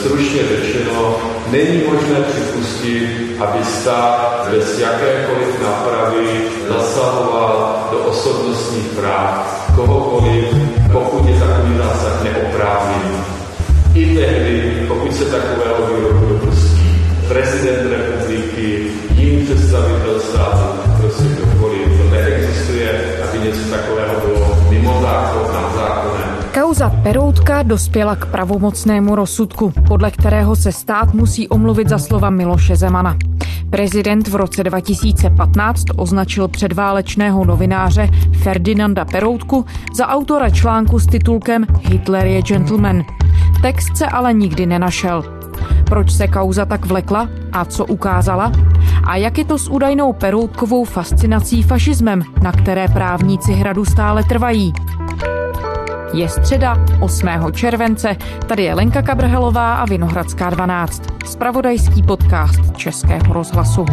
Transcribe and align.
stručně 0.00 0.42
řečeno, 0.48 1.16
není 1.50 1.82
možné 1.90 2.20
připustit, 2.20 3.36
aby 3.40 3.64
stát 3.64 4.48
bez 4.50 4.78
jakékoliv 4.78 5.62
nápravy 5.62 6.40
zasahoval 6.68 7.88
do 7.90 7.98
osobnostních 7.98 8.86
práv 8.86 9.70
kohokoliv, 9.76 10.44
pokud 10.92 11.28
je 11.28 11.40
takový 11.40 11.76
zásah 11.76 12.24
neoprávněný. 12.24 13.16
I 13.94 14.16
tehdy, 14.16 14.84
pokud 14.88 15.14
se 15.14 15.24
takového 15.24 15.86
výroku 15.94 16.26
dopustí 16.26 16.80
prezident 17.28 17.90
republiky, 17.90 18.86
jiný 19.14 19.44
představitel 19.44 20.20
Kauza 26.60 26.90
Peroutka 27.02 27.62
dospěla 27.62 28.16
k 28.16 28.26
pravomocnému 28.26 29.14
rozsudku, 29.14 29.72
podle 29.88 30.10
kterého 30.10 30.56
se 30.56 30.72
stát 30.72 31.14
musí 31.14 31.48
omluvit 31.48 31.88
za 31.88 31.98
slova 31.98 32.30
Miloše 32.30 32.76
Zemana. 32.76 33.16
Prezident 33.70 34.28
v 34.28 34.34
roce 34.34 34.64
2015 34.64 35.84
označil 35.96 36.48
předválečného 36.48 37.44
novináře 37.44 38.08
Ferdinanda 38.42 39.04
Peroutku 39.04 39.64
za 39.94 40.06
autora 40.06 40.50
článku 40.50 40.98
s 40.98 41.06
titulkem 41.06 41.66
Hitler 41.82 42.26
je 42.26 42.42
gentleman. 42.42 43.04
Text 43.62 43.96
se 43.96 44.06
ale 44.06 44.32
nikdy 44.32 44.66
nenašel. 44.66 45.24
Proč 45.84 46.12
se 46.12 46.28
kauza 46.28 46.64
tak 46.64 46.86
vlekla 46.86 47.28
a 47.52 47.64
co 47.64 47.86
ukázala? 47.86 48.52
A 49.04 49.16
jak 49.16 49.38
je 49.38 49.44
to 49.44 49.58
s 49.58 49.68
údajnou 49.68 50.12
Peroutkovou 50.12 50.84
fascinací 50.84 51.62
fašismem, 51.62 52.22
na 52.42 52.52
které 52.52 52.88
právníci 52.88 53.52
hradu 53.52 53.84
stále 53.84 54.24
trvají? 54.24 54.72
Je 56.12 56.28
středa 56.28 56.76
8. 57.00 57.28
července, 57.52 58.16
tady 58.48 58.62
je 58.62 58.74
Lenka 58.74 59.02
Kabrhelová 59.02 59.74
a 59.74 59.84
Vinohradská 59.84 60.50
12. 60.50 61.02
Spravodajský 61.26 62.02
podcast 62.02 62.76
Českého 62.76 63.32
rozhlasu. 63.32 63.84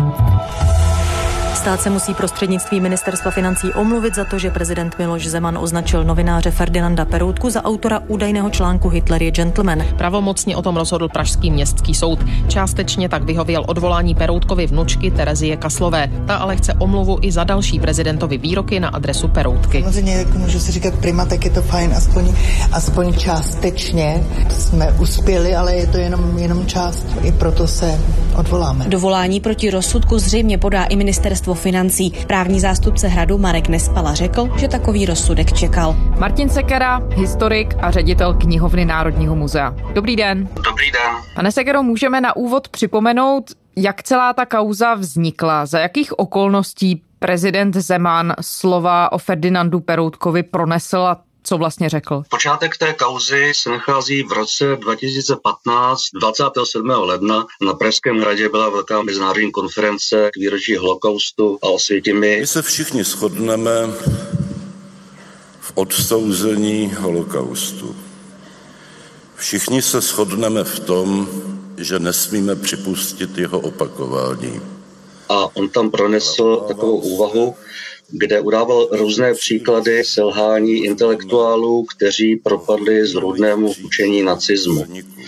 Stát 1.67 1.81
se 1.81 1.89
musí 1.89 2.13
prostřednictvím 2.13 2.83
ministerstva 2.83 3.31
financí 3.31 3.73
omluvit 3.73 4.15
za 4.15 4.25
to, 4.25 4.39
že 4.39 4.51
prezident 4.51 4.95
Miloš 4.99 5.27
Zeman 5.27 5.57
označil 5.57 6.03
novináře 6.03 6.51
Ferdinanda 6.51 7.05
Peroutku 7.05 7.49
za 7.49 7.63
autora 7.63 8.01
údajného 8.07 8.49
článku 8.49 8.89
Hitler 8.89 9.23
je 9.23 9.31
gentleman. 9.31 9.83
Pravomocně 9.97 10.57
o 10.57 10.61
tom 10.61 10.77
rozhodl 10.77 11.09
Pražský 11.09 11.51
městský 11.51 11.95
soud. 11.95 12.19
Částečně 12.47 13.09
tak 13.09 13.23
vyhověl 13.23 13.63
odvolání 13.67 14.15
Peroutkovy 14.15 14.67
vnučky 14.67 15.11
Terezie 15.11 15.57
Kaslové. 15.57 16.07
Ta 16.27 16.35
ale 16.35 16.55
chce 16.55 16.73
omluvu 16.73 17.17
i 17.21 17.31
za 17.31 17.43
další 17.43 17.79
prezidentovi 17.79 18.37
výroky 18.37 18.79
na 18.79 18.89
adresu 18.89 19.27
Peroutky. 19.27 19.81
Samozřejmě, 19.81 20.13
jako 20.13 20.37
můžu 20.37 20.59
si 20.59 20.71
říkat 20.71 20.93
prima, 20.93 21.25
tak 21.25 21.45
je 21.45 21.51
to 21.51 21.61
fajn, 21.61 21.93
aspoň, 21.93 22.33
aspoň 22.71 23.13
částečně 23.13 24.23
jsme 24.49 24.91
uspěli, 24.91 25.55
ale 25.55 25.75
je 25.75 25.87
to 25.87 25.97
jenom, 25.97 26.37
jenom 26.37 26.65
část. 26.65 27.05
I 27.23 27.31
proto 27.31 27.67
se 27.67 27.99
odvoláme. 28.35 28.85
Dovolání 28.87 29.39
proti 29.39 29.69
rozsudku 29.69 30.19
zřejmě 30.19 30.57
podá 30.57 30.83
i 30.83 30.95
ministerstvo 30.95 31.56
financí. 31.57 32.11
Právní 32.27 32.59
zástupce 32.59 33.07
hradu 33.07 33.37
Marek 33.37 33.67
Nespala 33.67 34.13
řekl, 34.13 34.49
že 34.57 34.67
takový 34.67 35.05
rozsudek 35.05 35.53
čekal. 35.53 35.95
Martin 36.19 36.49
Sekera, 36.49 37.01
historik 37.15 37.73
a 37.81 37.91
ředitel 37.91 38.33
knihovny 38.33 38.85
Národního 38.85 39.35
muzea. 39.35 39.75
Dobrý 39.93 40.15
den. 40.15 40.47
Dobrý 40.55 40.91
den. 40.91 41.11
Pane 41.35 41.51
Sekero, 41.51 41.83
můžeme 41.83 42.21
na 42.21 42.35
úvod 42.35 42.69
připomenout, 42.69 43.43
jak 43.75 44.03
celá 44.03 44.33
ta 44.33 44.45
kauza 44.45 44.93
vznikla, 44.93 45.65
za 45.65 45.79
jakých 45.79 46.19
okolností 46.19 47.01
prezident 47.19 47.75
Zeman 47.75 48.33
slova 48.41 49.11
o 49.11 49.17
Ferdinandu 49.17 49.79
Peroutkovi 49.79 50.43
pronesl 50.43 50.97
a 50.97 51.21
co 51.47 51.57
vlastně 51.57 51.89
řekl? 51.89 52.23
Počátek 52.29 52.77
té 52.77 52.93
kauzy 52.93 53.51
se 53.55 53.69
nachází 53.69 54.23
v 54.23 54.31
roce 54.31 54.75
2015, 54.75 56.01
27. 56.13 56.89
ledna. 56.89 57.45
Na 57.61 57.73
Pražském 57.73 58.19
hradě 58.19 58.49
byla 58.49 58.69
velká 58.69 59.01
mezinárodní 59.01 59.51
konference 59.51 60.29
k 60.33 60.37
výročí 60.37 60.75
holokaustu 60.75 61.59
a 61.63 61.67
osvětimi. 61.67 62.37
My 62.39 62.47
se 62.47 62.61
všichni 62.61 63.03
shodneme 63.03 63.71
v 65.59 65.71
odsouzení 65.75 66.93
holokaustu. 66.99 67.95
Všichni 69.35 69.81
se 69.81 70.01
shodneme 70.01 70.63
v 70.63 70.79
tom, 70.79 71.29
že 71.77 71.99
nesmíme 71.99 72.55
připustit 72.55 73.37
jeho 73.37 73.59
opakování. 73.59 74.61
A 75.29 75.55
on 75.55 75.69
tam 75.69 75.91
pronesl 75.91 76.55
takovou 76.67 76.97
úvahu, 76.97 77.55
kde 78.09 78.41
udával 78.41 78.87
různé 78.91 79.33
příklady 79.33 80.03
selhání 80.03 80.85
intelektuálů, 80.85 81.85
kteří 81.95 82.35
propadli 82.35 83.07
zrůdnému 83.07 83.73
učení 83.85 84.23
nacismu. 84.23 84.85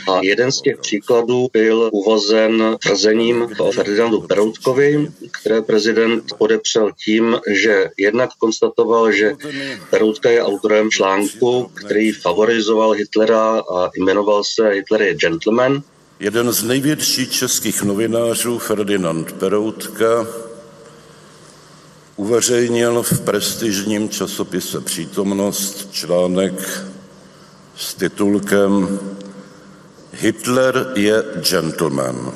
A 0.10 0.20
jeden 0.22 0.52
z 0.52 0.62
těch 0.62 0.78
příkladů 0.78 1.50
byl 1.54 1.90
uvozen 1.94 2.78
tvrzením 2.84 3.48
o 3.60 3.72
Ferdinandu 3.72 4.22
Peroutkovi, 4.22 5.12
které 5.42 5.62
prezident 5.62 6.24
podepřel 6.38 6.92
tím, 7.06 7.38
že 7.54 7.90
jednak 7.98 8.30
konstatoval, 8.40 9.12
že 9.12 9.36
Peroutka 9.90 10.30
je 10.30 10.44
autorem 10.44 10.92
článku, 10.92 11.72
který 11.74 12.12
favorizoval 12.12 12.92
Hitlera 12.92 13.60
a 13.60 13.90
jmenoval 13.96 14.44
se 14.44 14.70
Hitler 14.70 15.02
je 15.02 15.16
gentleman. 15.16 15.84
Jeden 16.20 16.52
z 16.52 16.64
největších 16.64 17.32
českých 17.32 17.84
novinářů, 17.84 18.60
Ferdinand 18.60 19.32
Peroutka, 19.32 20.28
uveřejnil 22.20 23.04
v 23.04 23.22
prestižním 23.22 24.10
časopise 24.10 24.82
Přítomnost 24.82 25.88
článek 25.92 26.84
s 27.78 27.94
titulkem 27.94 29.00
Hitler 30.14 30.92
je 30.96 31.24
gentleman. 31.50 32.34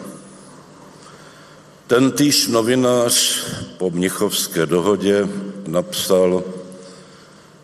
Tentýž 1.87 2.47
novinář 2.47 3.45
po 3.77 3.89
Mnichovské 3.89 4.65
dohodě 4.65 5.27
napsal, 5.67 6.43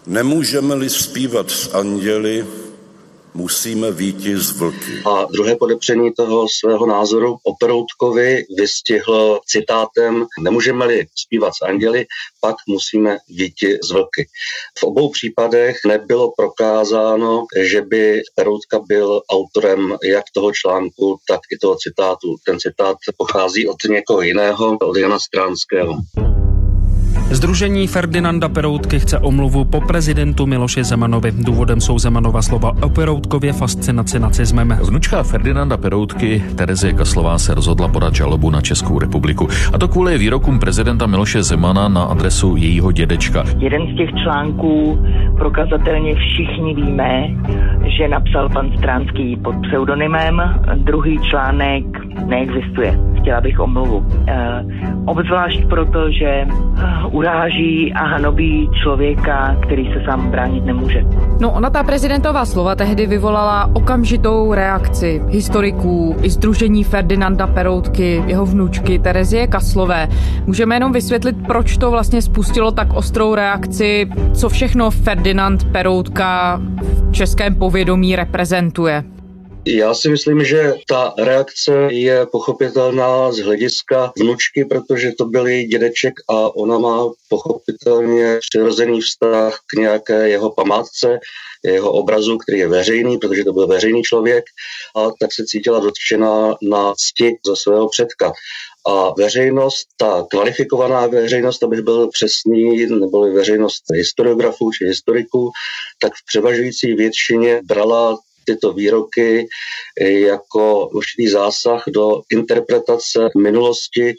nemůžeme-li 0.06 0.90
zpívat 0.90 1.52
s 1.52 1.74
anděli, 1.74 2.46
musíme 3.34 3.91
výti 3.91 4.38
z 4.38 4.51
vlky. 4.51 5.01
A 5.06 5.25
druhé 5.25 5.56
podepření 5.56 6.13
toho 6.13 6.47
svého 6.59 6.85
názoru 6.85 7.38
o 7.44 7.56
Peroutkovi 7.59 8.44
vystihl 8.57 9.40
citátem 9.45 10.25
Nemůžeme-li 10.40 11.06
zpívat 11.16 11.53
s 11.56 11.62
anděli, 11.62 12.06
pak 12.41 12.56
musíme 12.67 13.17
výti 13.29 13.78
z 13.84 13.91
vlky. 13.91 14.28
V 14.79 14.84
obou 14.84 15.09
případech 15.09 15.78
nebylo 15.88 16.31
prokázáno, 16.38 17.45
že 17.62 17.81
by 17.81 18.22
Peroutka 18.35 18.79
byl 18.88 19.22
autorem 19.31 19.97
jak 20.03 20.25
toho 20.34 20.51
článku, 20.51 21.19
tak 21.28 21.40
i 21.51 21.57
toho 21.57 21.75
citátu. 21.75 22.35
Ten 22.46 22.59
citát 22.59 22.97
pochází 23.17 23.67
od 23.67 23.78
někoho 23.90 24.22
jiného, 24.22 24.78
od 24.81 24.97
Jana 24.97 25.19
Stránského. 25.19 25.94
Združení 27.31 27.88
Ferdinanda 27.88 28.50
Peroutky 28.50 29.00
chce 29.00 29.19
omluvu 29.19 29.66
po 29.66 29.81
prezidentu 29.81 30.45
Miloše 30.45 30.84
Zemanovi. 30.84 31.31
Důvodem 31.31 31.81
jsou 31.81 32.00
Zemanova 32.00 32.41
slova 32.41 32.72
o 32.84 32.90
Peroutkově 32.90 33.53
fascinaci 33.53 34.19
nacismem. 34.19 34.79
Vnučka 34.84 35.23
Ferdinanda 35.23 35.78
Peroutky 35.78 36.44
Terezie 36.56 36.94
Kaslová 36.94 37.38
se 37.38 37.53
rozhodla 37.53 37.88
podat 37.88 38.16
žalobu 38.16 38.50
na 38.50 38.62
Českou 38.62 39.00
republiku. 39.00 39.47
A 39.73 39.78
to 39.78 39.88
kvůli 39.88 40.17
výrokům 40.17 40.59
prezidenta 40.59 41.06
Miloše 41.06 41.44
Zemana 41.44 41.88
na 41.88 42.03
adresu 42.03 42.56
jejího 42.56 42.91
dědečka. 42.91 43.44
Jeden 43.57 43.81
z 43.94 43.97
těch 43.97 44.09
článků 44.23 45.00
prokazatelně 45.38 46.16
všichni 46.16 46.75
víme, 46.75 47.28
že 47.97 48.07
napsal 48.07 48.50
pan 48.50 48.72
Stránský 48.78 49.38
pod 49.44 49.56
pseudonymem. 49.67 50.41
Druhý 50.75 51.19
článek 51.29 51.84
neexistuje. 52.25 53.00
Chtěla 53.22 53.41
bych 53.41 53.59
omluvu. 53.59 54.06
E, 54.28 54.66
obzvlášť 55.06 55.66
proto, 55.69 56.11
že 56.11 56.47
uráží 57.19 57.94
a 57.94 58.06
hanobí 58.06 58.69
člověka, 58.84 59.56
který 59.63 59.85
se 59.94 60.02
sám 60.06 60.31
bránit 60.31 60.66
nemůže. 60.66 61.03
No 61.41 61.52
ona 61.52 61.69
ta 61.69 61.84
prezidentová 61.84 62.46
slova 62.46 62.75
tehdy 62.75 63.06
vyvolala 63.06 63.69
okamžitou 63.74 64.53
reakci 64.53 65.22
historiků 65.29 66.16
i 66.22 66.29
združení 66.29 66.84
Ferdinanda 66.84 67.47
Peroutky, 67.47 68.23
jeho 68.28 68.46
vnučky 68.46 68.99
Terezie 68.99 69.47
Kaslové. 69.47 70.08
Můžeme 70.46 70.76
jenom 70.76 70.91
vysvětlit, 70.91 71.35
proč 71.47 71.78
to 71.78 71.91
vlastně 71.91 72.22
spustilo 72.22 72.72
tak 72.72 72.94
ostrou 72.94 73.35
reakci, 73.35 74.09
co 74.34 74.49
všechno 74.49 74.91
Ferdinand 74.91 75.72
Peroutka 75.72 76.61
v 77.09 77.11
českém 77.11 77.55
povědomí 77.55 78.16
reprezentuje. 78.16 79.19
Já 79.72 79.94
si 79.94 80.10
myslím, 80.10 80.46
že 80.46 80.74
ta 80.88 81.14
reakce 81.18 81.88
je 81.92 82.26
pochopitelná 82.26 83.32
z 83.32 83.38
hlediska 83.38 84.14
vnučky, 84.18 84.66
protože 84.66 85.12
to 85.18 85.26
byl 85.26 85.48
její 85.48 85.68
dědeček 85.68 86.14
a 86.30 86.56
ona 86.56 86.80
má 86.80 87.10
pochopitelně 87.30 88.40
přirozený 88.50 89.02
vztah 89.02 89.60
k 89.74 89.80
nějaké 89.80 90.30
jeho 90.30 90.52
památce, 90.52 91.20
jeho 91.64 91.92
obrazu, 91.92 92.38
který 92.38 92.60
je 92.60 92.68
veřejný, 92.68 93.18
protože 93.18 93.44
to 93.44 93.54
byl 93.54 93.68
veřejný 93.68 94.02
člověk 94.02 94.44
a 94.96 95.12
tak 95.22 95.34
se 95.34 95.44
cítila 95.46 95.80
dotčená 95.80 96.56
na 96.62 96.94
cti 96.94 97.36
za 97.48 97.56
svého 97.56 97.90
předka. 97.90 98.32
A 98.88 99.14
veřejnost, 99.18 99.88
ta 99.98 100.26
kvalifikovaná 100.30 101.08
veřejnost, 101.08 101.64
abych 101.64 101.82
byl 101.82 102.08
přesný, 102.08 102.86
nebo 102.86 103.34
veřejnost 103.34 103.84
historiografů 103.94 104.72
či 104.72 104.86
historiků, 104.86 105.52
tak 106.02 106.14
v 106.14 106.26
převažující 106.26 106.94
většině 106.94 107.62
brala 107.64 108.18
tyto 108.49 108.73
výroky 108.73 109.47
jako 110.01 110.87
určitý 110.87 111.28
zásah 111.29 111.84
do 111.87 112.22
interpretace 112.31 113.29
minulosti 113.37 114.13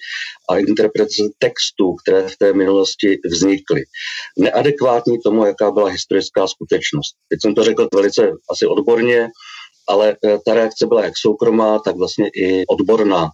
a 0.49 0.59
interpretace 0.59 1.23
textů, 1.39 1.95
které 1.95 2.29
v 2.29 2.37
té 2.37 2.53
minulosti 2.53 3.19
vznikly. 3.25 3.83
Neadekvátní 4.39 5.19
tomu, 5.21 5.45
jaká 5.45 5.71
byla 5.71 5.89
historická 5.89 6.47
skutečnost. 6.47 7.15
Teď 7.29 7.39
jsem 7.43 7.55
to 7.55 7.65
řekl 7.65 7.89
velice 7.95 8.31
asi 8.51 8.67
odborně, 8.67 9.29
ale 9.89 10.17
eh, 10.25 10.39
ta 10.47 10.55
reakce 10.55 10.87
byla 10.87 11.05
jak 11.05 11.13
soukromá, 11.17 11.79
tak 11.79 11.97
vlastně 11.97 12.29
i 12.35 12.67
odborná. 12.67 13.29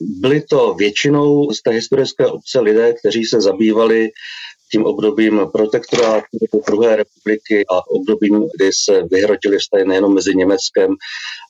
Byly 0.00 0.42
to 0.50 0.74
většinou 0.74 1.50
z 1.50 1.62
té 1.62 1.70
historické 1.70 2.26
obce 2.26 2.60
lidé, 2.60 2.92
kteří 2.92 3.24
se 3.24 3.40
zabývali 3.40 4.10
tím 4.72 4.84
obdobím 4.84 5.40
protektorátu 5.52 6.38
druhé 6.66 6.96
republiky 6.96 7.64
a 7.70 7.90
obdobím, 7.90 8.48
kdy 8.56 8.70
se 8.84 9.02
vyhrotili 9.10 9.58
vztahy 9.58 9.84
nejenom 9.84 10.14
mezi 10.14 10.34
Německem 10.34 10.94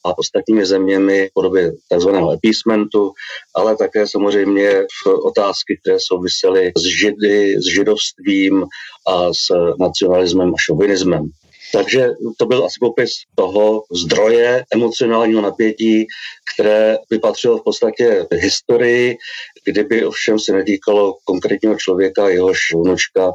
a 0.05 0.19
ostatními 0.19 0.67
zeměmi 0.67 1.29
v 1.29 1.35
podobě 1.35 1.73
tzv. 1.73 2.09
appeasementu, 2.09 3.13
ale 3.55 3.77
také 3.77 4.09
samozřejmě 4.09 4.71
v 4.83 5.07
otázky, 5.25 5.79
které 5.83 5.97
souvisely 6.01 6.73
s 6.77 6.83
židy, 6.83 7.57
s 7.61 7.65
židovstvím 7.65 8.65
a 9.07 9.29
s 9.29 9.75
nacionalismem 9.81 10.49
a 10.49 10.59
šovinismem. 10.59 11.31
Takže 11.73 12.11
to 12.39 12.47
byl 12.47 12.65
asi 12.65 12.77
popis 12.81 13.11
toho 13.35 13.85
zdroje 13.93 14.65
emocionálního 14.75 15.43
napětí, 15.43 16.07
které 16.55 16.99
by 17.11 17.19
patřilo 17.19 17.59
v 17.59 17.65
podstatě 17.65 18.27
historii, 18.33 19.17
kdyby 19.65 20.05
ovšem 20.05 20.39
se 20.39 20.53
netýkalo 20.53 21.17
konkrétního 21.25 21.77
člověka, 21.77 22.29
jehož 22.29 22.59
vnučka 22.75 23.33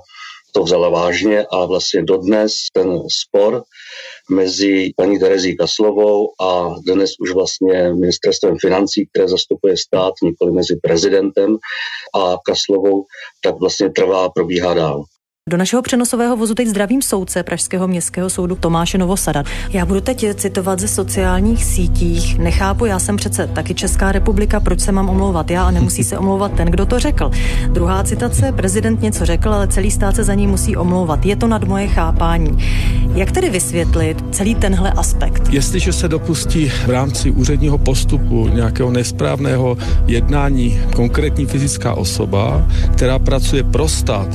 to 0.54 0.64
vzala 0.64 0.90
vážně 0.90 1.46
a 1.52 1.66
vlastně 1.66 2.04
dodnes 2.04 2.54
ten 2.74 3.00
spor 3.22 3.64
mezi 4.32 4.92
paní 4.98 5.20
Terezí 5.20 5.58
Kaslovou 5.58 6.30
a 6.42 6.76
dnes 6.88 7.12
už 7.20 7.32
vlastně 7.34 7.94
ministerstvem 7.94 8.58
financí, 8.62 9.08
které 9.08 9.28
zastupuje 9.28 9.78
stát, 9.78 10.14
nikoli 10.24 10.52
mezi 10.52 10.76
prezidentem 10.76 11.58
a 12.16 12.36
Kaslovou, 12.46 13.06
tak 13.44 13.56
vlastně 13.60 13.90
trvá, 13.90 14.30
probíhá 14.30 14.74
dál. 14.74 15.04
Do 15.48 15.58
našeho 15.58 15.82
přenosového 15.82 16.38
vozu 16.38 16.56
teď 16.56 16.68
zdravím 16.68 17.02
soudce 17.02 17.44
Pražského 17.44 17.88
městského 17.88 18.30
soudu 18.30 18.56
Tomáše 18.56 18.98
Novosada. 18.98 19.44
Já 19.70 19.86
budu 19.86 20.02
teď 20.02 20.36
citovat 20.36 20.80
ze 20.80 20.88
sociálních 20.88 21.66
sítích. 21.66 22.40
Nechápu, 22.40 22.86
já 22.86 23.00
jsem 23.00 23.18
přece 23.18 23.48
taky 23.48 23.74
Česká 23.74 24.12
republika, 24.12 24.60
proč 24.60 24.80
se 24.80 24.92
mám 24.92 25.10
omlouvat 25.10 25.52
já 25.52 25.64
a 25.64 25.72
nemusí 25.72 26.04
se 26.04 26.18
omlouvat 26.18 26.52
ten, 26.52 26.68
kdo 26.68 26.86
to 26.86 27.00
řekl. 27.00 27.32
Druhá 27.70 28.04
citace, 28.04 28.52
prezident 28.52 29.02
něco 29.02 29.26
řekl, 29.26 29.54
ale 29.54 29.68
celý 29.68 29.92
stát 29.92 30.16
se 30.16 30.24
za 30.24 30.34
ní 30.34 30.48
musí 30.48 30.76
omlouvat. 30.76 31.26
Je 31.26 31.36
to 31.36 31.48
nad 31.48 31.64
moje 31.64 31.88
chápání. 31.88 32.58
Jak 33.16 33.32
tedy 33.32 33.50
vysvětlit 33.50 34.24
celý 34.32 34.56
tenhle 34.56 34.92
aspekt? 34.92 35.44
Jestliže 35.50 35.94
se 35.94 36.08
dopustí 36.08 36.70
v 36.70 36.90
rámci 36.90 37.32
úředního 37.32 37.78
postupu 37.78 38.48
nějakého 38.48 38.92
nesprávného 38.92 39.78
jednání 40.08 40.82
konkrétní 40.96 41.46
fyzická 41.46 41.94
osoba, 41.94 42.66
která 42.94 43.20
pracuje 43.20 43.64
pro 43.64 43.90
stát, 43.90 44.28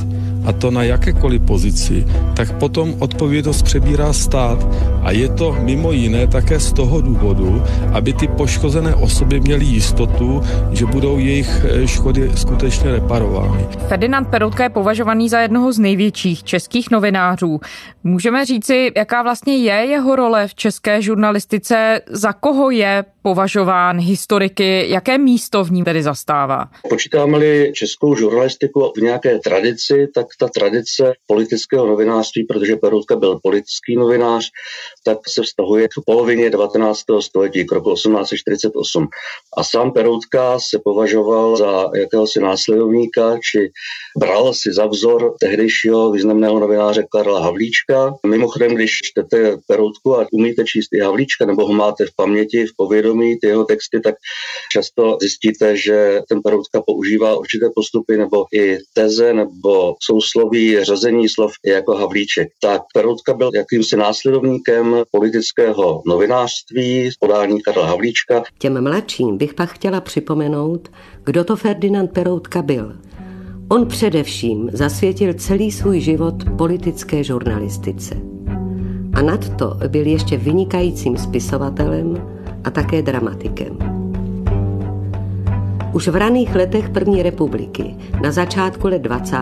a 0.45 0.53
to 0.53 0.71
na 0.71 0.83
jakékoliv 0.83 1.41
pozici, 1.41 2.05
tak 2.35 2.51
potom 2.51 2.93
odpovědnost 2.99 3.61
přebírá 3.61 4.13
stát 4.13 4.67
a 5.03 5.11
je 5.11 5.29
to 5.29 5.57
mimo 5.61 5.91
jiné 5.91 6.27
také 6.27 6.59
z 6.59 6.73
toho 6.73 7.01
důvodu, 7.01 7.63
aby 7.93 8.13
ty 8.13 8.27
poškozené 8.27 8.95
osoby 8.95 9.39
měly 9.39 9.65
jistotu, 9.65 10.41
že 10.71 10.85
budou 10.85 11.17
jejich 11.17 11.65
eh, 11.65 11.87
škody 11.87 12.31
skutečně 12.35 12.91
reparovány. 12.91 13.67
Ferdinand 13.87 14.27
Peroutka 14.27 14.63
je 14.63 14.69
považovaný 14.69 15.29
za 15.29 15.39
jednoho 15.39 15.73
z 15.73 15.79
největších 15.79 16.43
českých 16.43 16.91
novinářů. 16.91 17.59
Můžeme 18.03 18.45
říci, 18.45 18.91
jaká 18.97 19.23
vlastně 19.23 19.57
je 19.57 19.73
jeho 19.73 20.15
role 20.15 20.47
v 20.47 20.55
české 20.55 21.01
žurnalistice, 21.01 22.01
za 22.11 22.33
koho 22.33 22.71
je 22.71 23.05
považován 23.23 23.99
historiky, 23.99 24.89
jaké 24.89 25.17
místo 25.17 25.63
v 25.63 25.71
ní 25.71 25.83
tedy 25.83 26.03
zastává? 26.03 26.67
Počítáme-li 26.89 27.71
českou 27.75 28.15
žurnalistiku 28.15 28.91
v 28.97 29.01
nějaké 29.01 29.39
tradici, 29.39 30.07
tak 30.15 30.27
ta 30.39 30.47
tradice 30.47 31.13
politického 31.27 31.87
novinářství, 31.87 32.43
protože 32.43 32.75
Peroutka 32.75 33.15
byl 33.15 33.39
politický 33.43 33.95
novinář, 33.95 34.49
tak 35.05 35.17
se 35.27 35.41
vztahuje 35.41 35.87
k 35.87 35.91
polovině 36.05 36.49
19. 36.49 36.99
století, 37.19 37.65
k 37.65 37.71
roku 37.71 37.93
1848. 37.93 39.07
A 39.57 39.63
sám 39.63 39.91
Peroutka 39.91 40.59
se 40.59 40.79
považoval 40.83 41.57
za 41.57 41.89
jakéhosi 41.95 42.39
následovníka, 42.39 43.37
či 43.51 43.71
bral 44.19 44.53
si 44.53 44.73
za 44.73 44.85
vzor 44.85 45.33
tehdejšího 45.39 46.11
významného 46.11 46.59
novináře 46.59 47.03
Karla 47.11 47.43
Havlíčka. 47.43 48.13
Mimochodem, 48.27 48.75
když 48.75 48.91
čtete 49.03 49.57
Peroutku 49.67 50.19
a 50.19 50.25
umíte 50.31 50.63
číst 50.65 50.93
i 50.93 50.99
Havlíčka, 50.99 51.45
nebo 51.45 51.67
ho 51.67 51.73
máte 51.73 52.05
v 52.05 52.15
paměti, 52.15 52.65
v 52.65 52.75
povědomí, 52.77 53.12
ty 53.41 53.47
jeho 53.47 53.63
texty, 53.65 53.99
tak 53.99 54.15
často 54.71 55.17
zjistíte, 55.21 55.77
že 55.77 56.21
ten 56.29 56.41
Peroutka 56.41 56.81
používá 56.81 57.37
určité 57.37 57.65
postupy 57.75 58.17
nebo 58.17 58.45
i 58.53 58.77
teze 58.93 59.33
nebo 59.33 59.95
sousloví, 60.03 60.83
řazení 60.83 61.29
slov 61.29 61.51
jako 61.65 61.95
Havlíček. 61.95 62.47
Tak 62.61 62.81
Peroutka 62.93 63.33
byl 63.33 63.49
jakýmsi 63.53 63.97
následovníkem 63.97 65.03
politického 65.11 66.01
novinářství, 66.07 67.09
podání 67.19 67.61
Karla 67.61 67.85
Havlíčka. 67.85 68.43
Těm 68.59 68.83
mladším 68.83 69.37
bych 69.37 69.53
pak 69.53 69.69
chtěla 69.69 70.01
připomenout, 70.01 70.91
kdo 71.23 71.43
to 71.43 71.55
Ferdinand 71.55 72.11
Peroutka 72.11 72.61
byl. 72.61 72.95
On 73.69 73.87
především 73.87 74.69
zasvětil 74.73 75.33
celý 75.33 75.71
svůj 75.71 75.99
život 75.99 76.35
politické 76.57 77.23
žurnalistice. 77.23 78.15
A 79.13 79.21
nadto 79.21 79.77
byl 79.87 80.07
ještě 80.07 80.37
vynikajícím 80.37 81.17
spisovatelem 81.17 82.32
a 82.63 82.69
také 82.69 83.01
dramatikem. 83.01 83.77
Už 85.93 86.07
v 86.07 86.15
raných 86.15 86.55
letech 86.55 86.89
první 86.89 87.23
republiky, 87.23 87.95
na 88.23 88.31
začátku 88.31 88.87
let 88.87 89.01
20. 89.01 89.37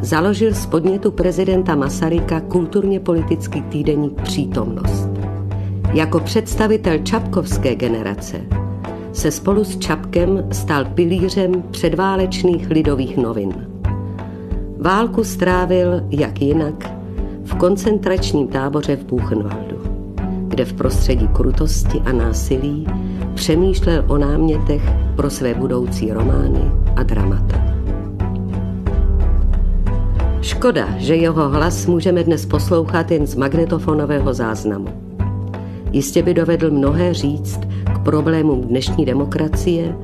založil 0.00 0.54
z 0.54 0.66
podnětu 0.66 1.10
prezidenta 1.10 1.74
Masaryka 1.74 2.40
kulturně 2.40 3.00
politický 3.00 3.62
týdeník 3.62 4.22
Přítomnost. 4.22 5.08
Jako 5.94 6.20
představitel 6.20 6.98
čapkovské 6.98 7.74
generace 7.74 8.40
se 9.12 9.30
spolu 9.30 9.64
s 9.64 9.78
Čapkem 9.78 10.44
stal 10.52 10.84
pilířem 10.84 11.62
předválečných 11.70 12.70
lidových 12.70 13.16
novin. 13.16 13.68
Válku 14.78 15.24
strávil, 15.24 16.02
jak 16.10 16.42
jinak, 16.42 16.90
v 17.44 17.54
koncentračním 17.54 18.48
táboře 18.48 18.96
v 18.96 19.04
Buchenwaldu, 19.04 19.73
kde 20.54 20.64
v 20.64 20.72
prostředí 20.72 21.28
krutosti 21.28 22.00
a 22.00 22.12
násilí 22.12 22.86
přemýšlel 23.34 24.04
o 24.08 24.18
námětech 24.18 24.82
pro 25.16 25.30
své 25.30 25.54
budoucí 25.54 26.12
romány 26.12 26.72
a 26.96 27.02
dramata. 27.02 27.64
Škoda, 30.40 30.88
že 30.98 31.16
jeho 31.16 31.48
hlas 31.48 31.86
můžeme 31.86 32.24
dnes 32.24 32.46
poslouchat 32.46 33.10
jen 33.10 33.26
z 33.26 33.34
magnetofonového 33.34 34.34
záznamu. 34.34 34.88
Jistě 35.92 36.22
by 36.22 36.34
dovedl 36.34 36.70
mnohé 36.70 37.14
říct 37.14 37.60
k 37.94 37.98
problémům 37.98 38.60
dnešní 38.60 39.04
demokracie 39.04 39.96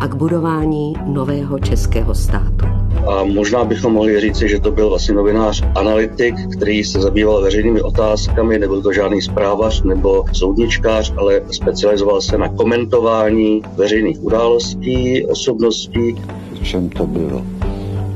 a 0.00 0.08
k 0.08 0.14
budování 0.14 0.94
nového 1.06 1.58
českého 1.58 2.14
státu. 2.14 2.85
A 3.06 3.24
možná 3.24 3.64
bychom 3.64 3.92
mohli 3.92 4.20
říci, 4.20 4.48
že 4.48 4.60
to 4.60 4.70
byl 4.70 4.88
vlastně 4.88 5.14
novinář 5.14 5.64
analytik, 5.74 6.34
který 6.56 6.84
se 6.84 7.00
zabýval 7.00 7.42
veřejnými 7.42 7.82
otázkami, 7.82 8.58
nebyl 8.58 8.82
to 8.82 8.92
žádný 8.92 9.22
zprávař 9.22 9.82
nebo 9.82 10.24
soudničkář, 10.32 11.12
ale 11.16 11.40
specializoval 11.50 12.20
se 12.20 12.38
na 12.38 12.48
komentování 12.48 13.62
veřejných 13.76 14.24
událostí, 14.24 15.26
osobností. 15.26 16.14
Čem 16.62 16.88
to 16.88 17.06
bylo? 17.06 17.42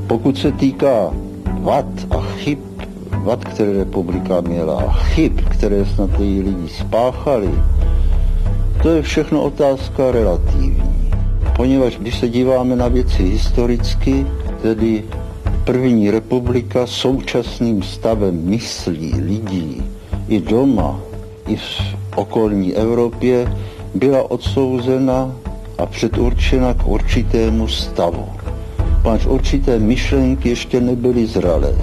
Pokud 0.07 0.39
se 0.39 0.53
týká 0.53 1.15
vad 1.61 1.87
a 2.11 2.21
chyb, 2.21 2.59
vad, 3.23 3.45
které 3.45 3.73
republika 3.73 4.41
měla, 4.41 4.81
a 4.81 4.93
chyb, 4.93 5.33
které 5.51 5.87
snad 5.87 6.11
její 6.21 6.43
lidi 6.43 6.69
spáchali, 6.69 7.51
to 8.83 8.89
je 8.89 9.03
všechno 9.03 9.43
otázka 9.43 10.11
relativní. 10.11 11.11
Poněvadž 11.57 11.97
když 11.97 12.19
se 12.19 12.29
díváme 12.29 12.77
na 12.77 12.89
věci 12.89 13.23
historicky, 13.23 14.27
tedy 14.63 15.05
první 15.65 16.11
republika 16.11 16.87
současným 16.87 17.83
stavem 17.83 18.45
myslí 18.45 19.15
lidí 19.15 19.83
i 20.29 20.41
doma, 20.41 21.01
i 21.47 21.57
v 21.57 21.97
okolní 22.17 22.75
Evropě 22.75 23.53
byla 23.95 24.31
odsouzena 24.31 25.33
a 25.79 25.87
předurčena 25.87 26.75
k 26.75 26.87
určitému 26.87 27.69
stavu. 27.69 28.29
Páč 29.03 29.27
určité 29.27 29.79
myšlenky 29.79 30.49
ještě 30.49 30.81
nebyly 30.81 31.27
zralé. 31.27 31.75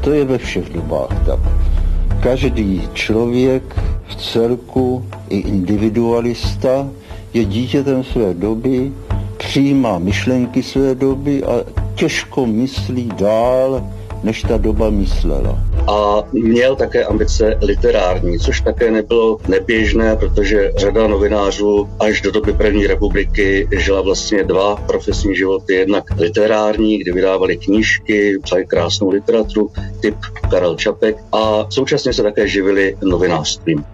To 0.00 0.12
je 0.12 0.24
ve 0.24 0.38
všech 0.38 0.72
dobách 0.72 1.26
tak. 1.26 1.40
Každý 2.20 2.82
člověk 2.94 3.62
v 4.08 4.14
celku 4.16 5.04
i 5.28 5.38
individualista 5.38 6.88
je 7.34 7.44
dítětem 7.44 8.04
své 8.04 8.34
doby 8.34 8.92
přijímá 9.38 9.98
myšlenky 9.98 10.62
své 10.62 10.94
doby 10.94 11.42
a 11.44 11.64
těžko 11.94 12.46
myslí 12.46 13.10
dál 13.16 13.82
než 14.22 14.42
ta 14.42 14.56
doba 14.56 14.90
myslela. 14.90 15.58
A 15.86 16.22
měl 16.32 16.76
také 16.76 17.04
ambice 17.04 17.58
literární, 17.62 18.38
což 18.38 18.60
také 18.60 18.90
nebylo 18.90 19.38
neběžné, 19.48 20.16
protože 20.16 20.72
řada 20.76 21.06
novinářů 21.06 21.88
až 22.00 22.20
do 22.20 22.30
doby 22.30 22.52
první 22.52 22.86
republiky 22.86 23.68
žila 23.78 24.00
vlastně 24.00 24.44
dva 24.44 24.76
profesní 24.76 25.36
životy. 25.36 25.74
Jednak 25.74 26.04
literární, 26.18 26.98
kde 26.98 27.12
vydávali 27.12 27.56
knížky, 27.56 28.38
psali 28.42 28.66
krásnou 28.66 29.10
literaturu, 29.10 29.70
typ 30.00 30.16
Karel 30.50 30.76
Čapek 30.76 31.16
a 31.32 31.66
současně 31.70 32.12
se 32.12 32.22
také 32.22 32.48
živili 32.48 32.96
novinářstvím. 33.02 33.84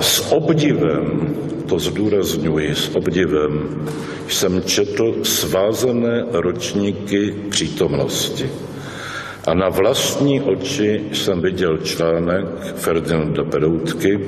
S 0.00 0.32
obdivem, 0.32 1.29
to 1.70 1.78
zdůrazňuji, 1.78 2.74
s 2.74 2.96
obdivem 2.96 3.86
jsem 4.28 4.62
četl 4.62 5.14
svázané 5.22 6.24
ročníky 6.32 7.34
přítomnosti. 7.50 8.50
A 9.46 9.54
na 9.54 9.68
vlastní 9.68 10.40
oči 10.40 11.04
jsem 11.12 11.40
viděl 11.40 11.78
článek 11.78 12.46
Ferdinanda 12.74 13.44
Peroutky, 13.44 14.20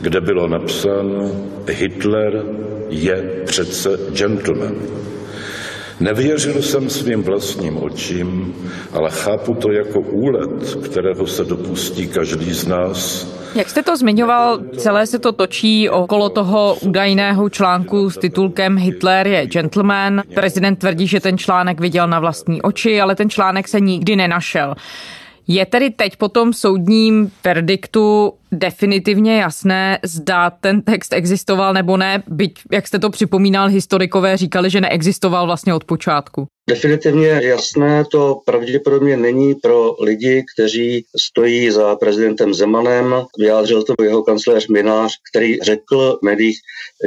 kde 0.00 0.20
bylo 0.20 0.48
napsáno 0.48 1.30
Hitler 1.68 2.44
je 2.88 3.42
přece 3.44 3.98
gentleman. 4.12 4.74
Nevěřil 6.00 6.62
jsem 6.62 6.90
svým 6.90 7.22
vlastním 7.22 7.76
očím, 7.76 8.54
ale 8.92 9.10
chápu 9.10 9.54
to 9.54 9.72
jako 9.72 10.00
úlet, 10.00 10.76
kterého 10.84 11.26
se 11.26 11.44
dopustí 11.44 12.08
každý 12.08 12.54
z 12.54 12.66
nás. 12.66 13.28
Jak 13.54 13.70
jste 13.70 13.82
to 13.82 13.96
zmiňoval, 13.96 14.58
celé 14.76 15.06
se 15.06 15.18
to 15.18 15.32
točí 15.32 15.88
okolo 15.88 16.28
toho 16.28 16.74
údajného 16.74 17.48
článku 17.48 18.10
s 18.10 18.18
titulkem 18.18 18.76
Hitler 18.76 19.26
je 19.26 19.46
gentleman. 19.46 20.22
Prezident 20.34 20.76
tvrdí, 20.76 21.06
že 21.06 21.20
ten 21.20 21.38
článek 21.38 21.80
viděl 21.80 22.08
na 22.08 22.20
vlastní 22.20 22.62
oči, 22.62 23.00
ale 23.00 23.14
ten 23.14 23.30
článek 23.30 23.68
se 23.68 23.80
nikdy 23.80 24.16
nenašel. 24.16 24.74
Je 25.48 25.66
tedy 25.66 25.90
teď 25.90 26.16
po 26.16 26.28
tom 26.28 26.52
soudním 26.52 27.30
verdiktu 27.44 28.32
definitivně 28.54 29.40
jasné, 29.40 29.98
zda 30.02 30.50
ten 30.50 30.82
text 30.82 31.12
existoval 31.12 31.74
nebo 31.74 31.96
ne, 31.96 32.22
byť, 32.26 32.52
jak 32.72 32.88
jste 32.88 32.98
to 32.98 33.10
připomínal, 33.10 33.68
historikové 33.68 34.36
říkali, 34.36 34.70
že 34.70 34.80
neexistoval 34.80 35.46
vlastně 35.46 35.74
od 35.74 35.84
počátku. 35.84 36.46
Definitivně 36.70 37.40
jasné 37.42 38.04
to 38.12 38.40
pravděpodobně 38.44 39.16
není 39.16 39.54
pro 39.54 39.96
lidi, 40.00 40.44
kteří 40.54 41.04
stojí 41.20 41.70
za 41.70 41.96
prezidentem 41.96 42.54
Zemanem. 42.54 43.14
Vyjádřil 43.38 43.82
to 43.82 43.94
jeho 44.02 44.22
kancléř 44.22 44.68
Minář, 44.68 45.12
který 45.32 45.58
řekl 45.60 46.18
v 46.22 46.24
médiích, 46.24 46.58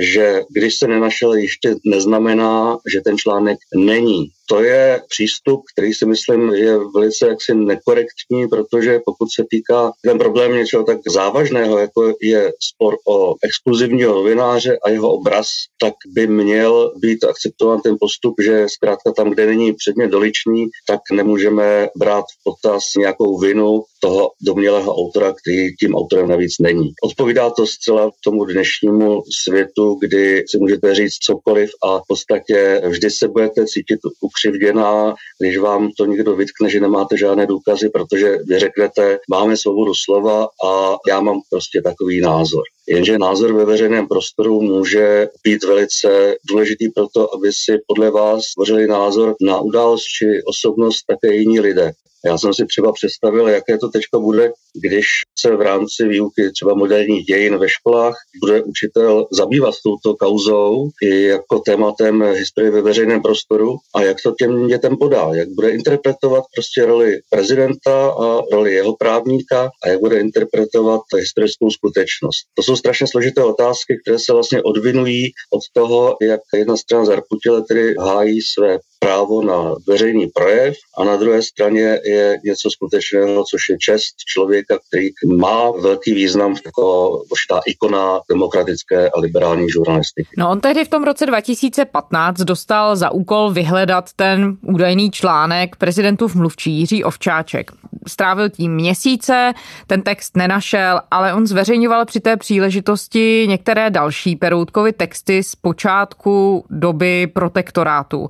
že 0.02 0.42
když 0.56 0.76
se 0.76 0.88
nenašel, 0.88 1.34
ještě 1.34 1.76
neznamená, 1.86 2.78
že 2.94 3.02
ten 3.02 3.18
článek 3.18 3.58
není. 3.76 4.26
To 4.50 4.64
je 4.64 5.02
přístup, 5.10 5.62
který 5.74 5.94
si 5.94 6.06
myslím 6.06 6.50
je 6.50 6.78
velice 6.96 7.28
jaksi 7.28 7.56
nekorektní, 7.56 8.48
protože 8.48 9.00
pokud 9.06 9.28
se 9.36 9.44
týká 9.50 9.92
ten 10.06 10.18
problém 10.18 10.54
něčeho 10.54 10.84
tak 10.84 10.98
závažného, 11.10 11.37
jako 11.80 12.14
je 12.22 12.54
spor 12.60 12.98
o 13.08 13.36
exkluzivního 13.44 14.16
novináře 14.16 14.78
a 14.84 14.90
jeho 14.90 15.12
obraz, 15.12 15.48
tak 15.80 15.94
by 16.08 16.28
měl 16.28 16.94
být 16.98 17.24
akceptován 17.24 17.82
ten 17.82 17.96
postup, 18.00 18.36
že 18.44 18.70
zkrátka 18.70 19.12
tam, 19.12 19.30
kde 19.30 19.46
není 19.46 19.74
předmět 19.74 20.08
doličný, 20.08 20.68
tak 20.88 21.02
nemůžeme 21.12 21.88
brát 21.98 22.26
v 22.26 22.44
potaz 22.44 22.84
nějakou 22.98 23.40
vinu 23.40 23.84
toho 24.00 24.32
domělého 24.42 24.96
autora, 24.96 25.34
který 25.34 25.76
tím 25.76 25.96
autorem 25.96 26.30
navíc 26.30 26.54
není. 26.62 26.92
Odpovídá 27.04 27.50
to 27.50 27.66
zcela 27.68 28.12
tomu 28.24 28.46
dnešnímu 28.46 29.22
světu, 29.44 29.98
kdy 30.02 30.44
si 30.48 30.58
můžete 30.58 30.96
říct 30.96 31.14
cokoliv 31.14 31.70
a 31.84 31.98
v 31.98 32.04
podstatě 32.08 32.82
vždy 32.90 33.10
se 33.12 33.28
budete 33.28 33.66
cítit 33.66 34.00
ukřivděná, 34.22 35.16
když 35.40 35.58
vám 35.58 35.90
to 35.98 36.06
někdo 36.06 36.36
vytkne, 36.36 36.70
že 36.70 36.80
nemáte 36.80 37.18
žádné 37.18 37.46
důkazy, 37.46 37.90
protože 37.90 38.38
vy 38.48 38.60
řeknete, 38.60 39.20
máme 39.30 39.58
svobodu 39.58 39.92
slova 40.06 40.44
a 40.44 40.96
já 41.08 41.22
mám 41.22 41.40
prostě 41.50 41.82
takový 41.82 42.22
názor. 42.22 42.64
Jenže 42.90 43.18
názor 43.18 43.54
ve 43.54 43.66
veřejném 43.66 44.08
prostoru 44.08 44.62
může 44.62 45.28
být 45.44 45.64
velice 45.64 46.36
důležitý 46.50 46.90
pro 46.90 47.08
to, 47.08 47.36
aby 47.36 47.54
si 47.54 47.78
podle 47.88 48.12
vás 48.12 48.44
tvořili 48.54 48.88
názor 48.88 49.36
na 49.42 49.60
událost 49.60 50.04
či 50.04 50.44
osobnost 50.46 51.04
také 51.08 51.36
jiní 51.36 51.60
lidé. 51.60 51.92
Já 52.26 52.38
jsem 52.38 52.54
si 52.54 52.66
třeba 52.66 52.92
představil, 52.92 53.48
jaké 53.48 53.78
to 53.78 53.90
teďka 53.90 54.20
bude, 54.20 54.52
když 54.82 55.06
se 55.40 55.56
v 55.56 55.62
rámci 55.62 56.08
výuky 56.08 56.52
třeba 56.52 56.74
moderních 56.74 57.26
dějin 57.26 57.58
ve 57.58 57.70
školách 57.70 58.16
bude 58.40 58.64
učitel 58.64 59.28
zabývat 59.32 59.74
touto 59.84 60.16
kauzou 60.16 60.90
i 61.02 61.22
jako 61.24 61.60
tématem 61.60 62.22
historie 62.22 62.72
ve 62.72 62.82
veřejném 62.82 63.22
prostoru 63.22 63.76
a 63.96 64.02
jak 64.02 64.18
to 64.24 64.34
těm 64.40 64.68
dětem 64.68 64.98
podá, 64.98 65.30
jak 65.34 65.50
bude 65.50 65.70
interpretovat 65.70 66.44
prostě 66.56 66.86
roli 66.86 67.20
prezidenta 67.30 68.10
a 68.10 68.42
roli 68.52 68.74
jeho 68.74 68.96
právníka 68.96 69.70
a 69.84 69.90
jak 69.90 70.00
bude 70.00 70.20
interpretovat 70.20 71.02
historickou 71.18 71.72
skutečnost. 71.72 72.46
To 72.56 72.64
jsou 72.64 72.76
strašně 72.78 73.08
složité 73.08 73.44
otázky, 73.44 73.98
které 74.04 74.20
se 74.20 74.34
vlastně 74.34 74.62
odvinují 74.64 75.32
od 75.54 75.62
toho, 75.74 76.18
jak 76.22 76.42
jedna 76.56 76.78
strana 76.78 77.06
zarputile 77.06 77.64
tedy 77.64 77.96
hájí 78.00 78.42
své 78.42 78.80
právo 79.00 79.42
na 79.42 79.76
veřejný 79.88 80.28
projev 80.28 80.76
a 80.98 81.04
na 81.04 81.16
druhé 81.16 81.42
straně 81.42 82.00
je 82.06 82.38
něco 82.46 82.70
skutečného, 82.72 83.44
což 83.52 83.62
je 83.70 83.78
čest 83.78 84.16
člověka, 84.26 84.78
který 84.88 85.10
má 85.38 85.72
velký 85.72 86.14
význam 86.14 86.56
jako 86.66 87.10
určitá 87.32 87.60
ikona 87.68 88.20
demokratické 88.30 89.10
a 89.10 89.20
liberální 89.20 89.70
žurnalistiky. 89.70 90.30
No 90.38 90.52
on 90.52 90.60
tehdy 90.60 90.86
v 90.86 90.90
tom 90.90 91.04
roce 91.04 91.26
2015 91.26 92.38
dostal 92.38 92.96
za 92.96 93.12
úkol 93.12 93.52
vyhledat 93.52 94.14
ten 94.16 94.58
údajný 94.62 95.12
článek 95.12 95.76
prezidentův 95.76 96.36
mluvčí 96.36 96.72
Jiří 96.72 97.04
Ovčáček. 97.04 97.72
Strávil 98.08 98.50
tím 98.50 98.76
měsíce, 98.76 99.54
ten 99.88 100.02
text 100.02 100.38
nenašel, 100.38 101.02
ale 101.12 101.34
on 101.34 101.48
zveřejňoval 101.48 102.06
při 102.06 102.20
té 102.20 102.38
příležitosti 102.38 103.46
některé 103.50 103.90
další 103.90 104.36
Peroutkovy 104.36 104.94
texty 104.94 105.44
z 105.44 105.56
počátku 105.56 106.66
doby 106.70 107.28
protektorátu. 107.28 108.28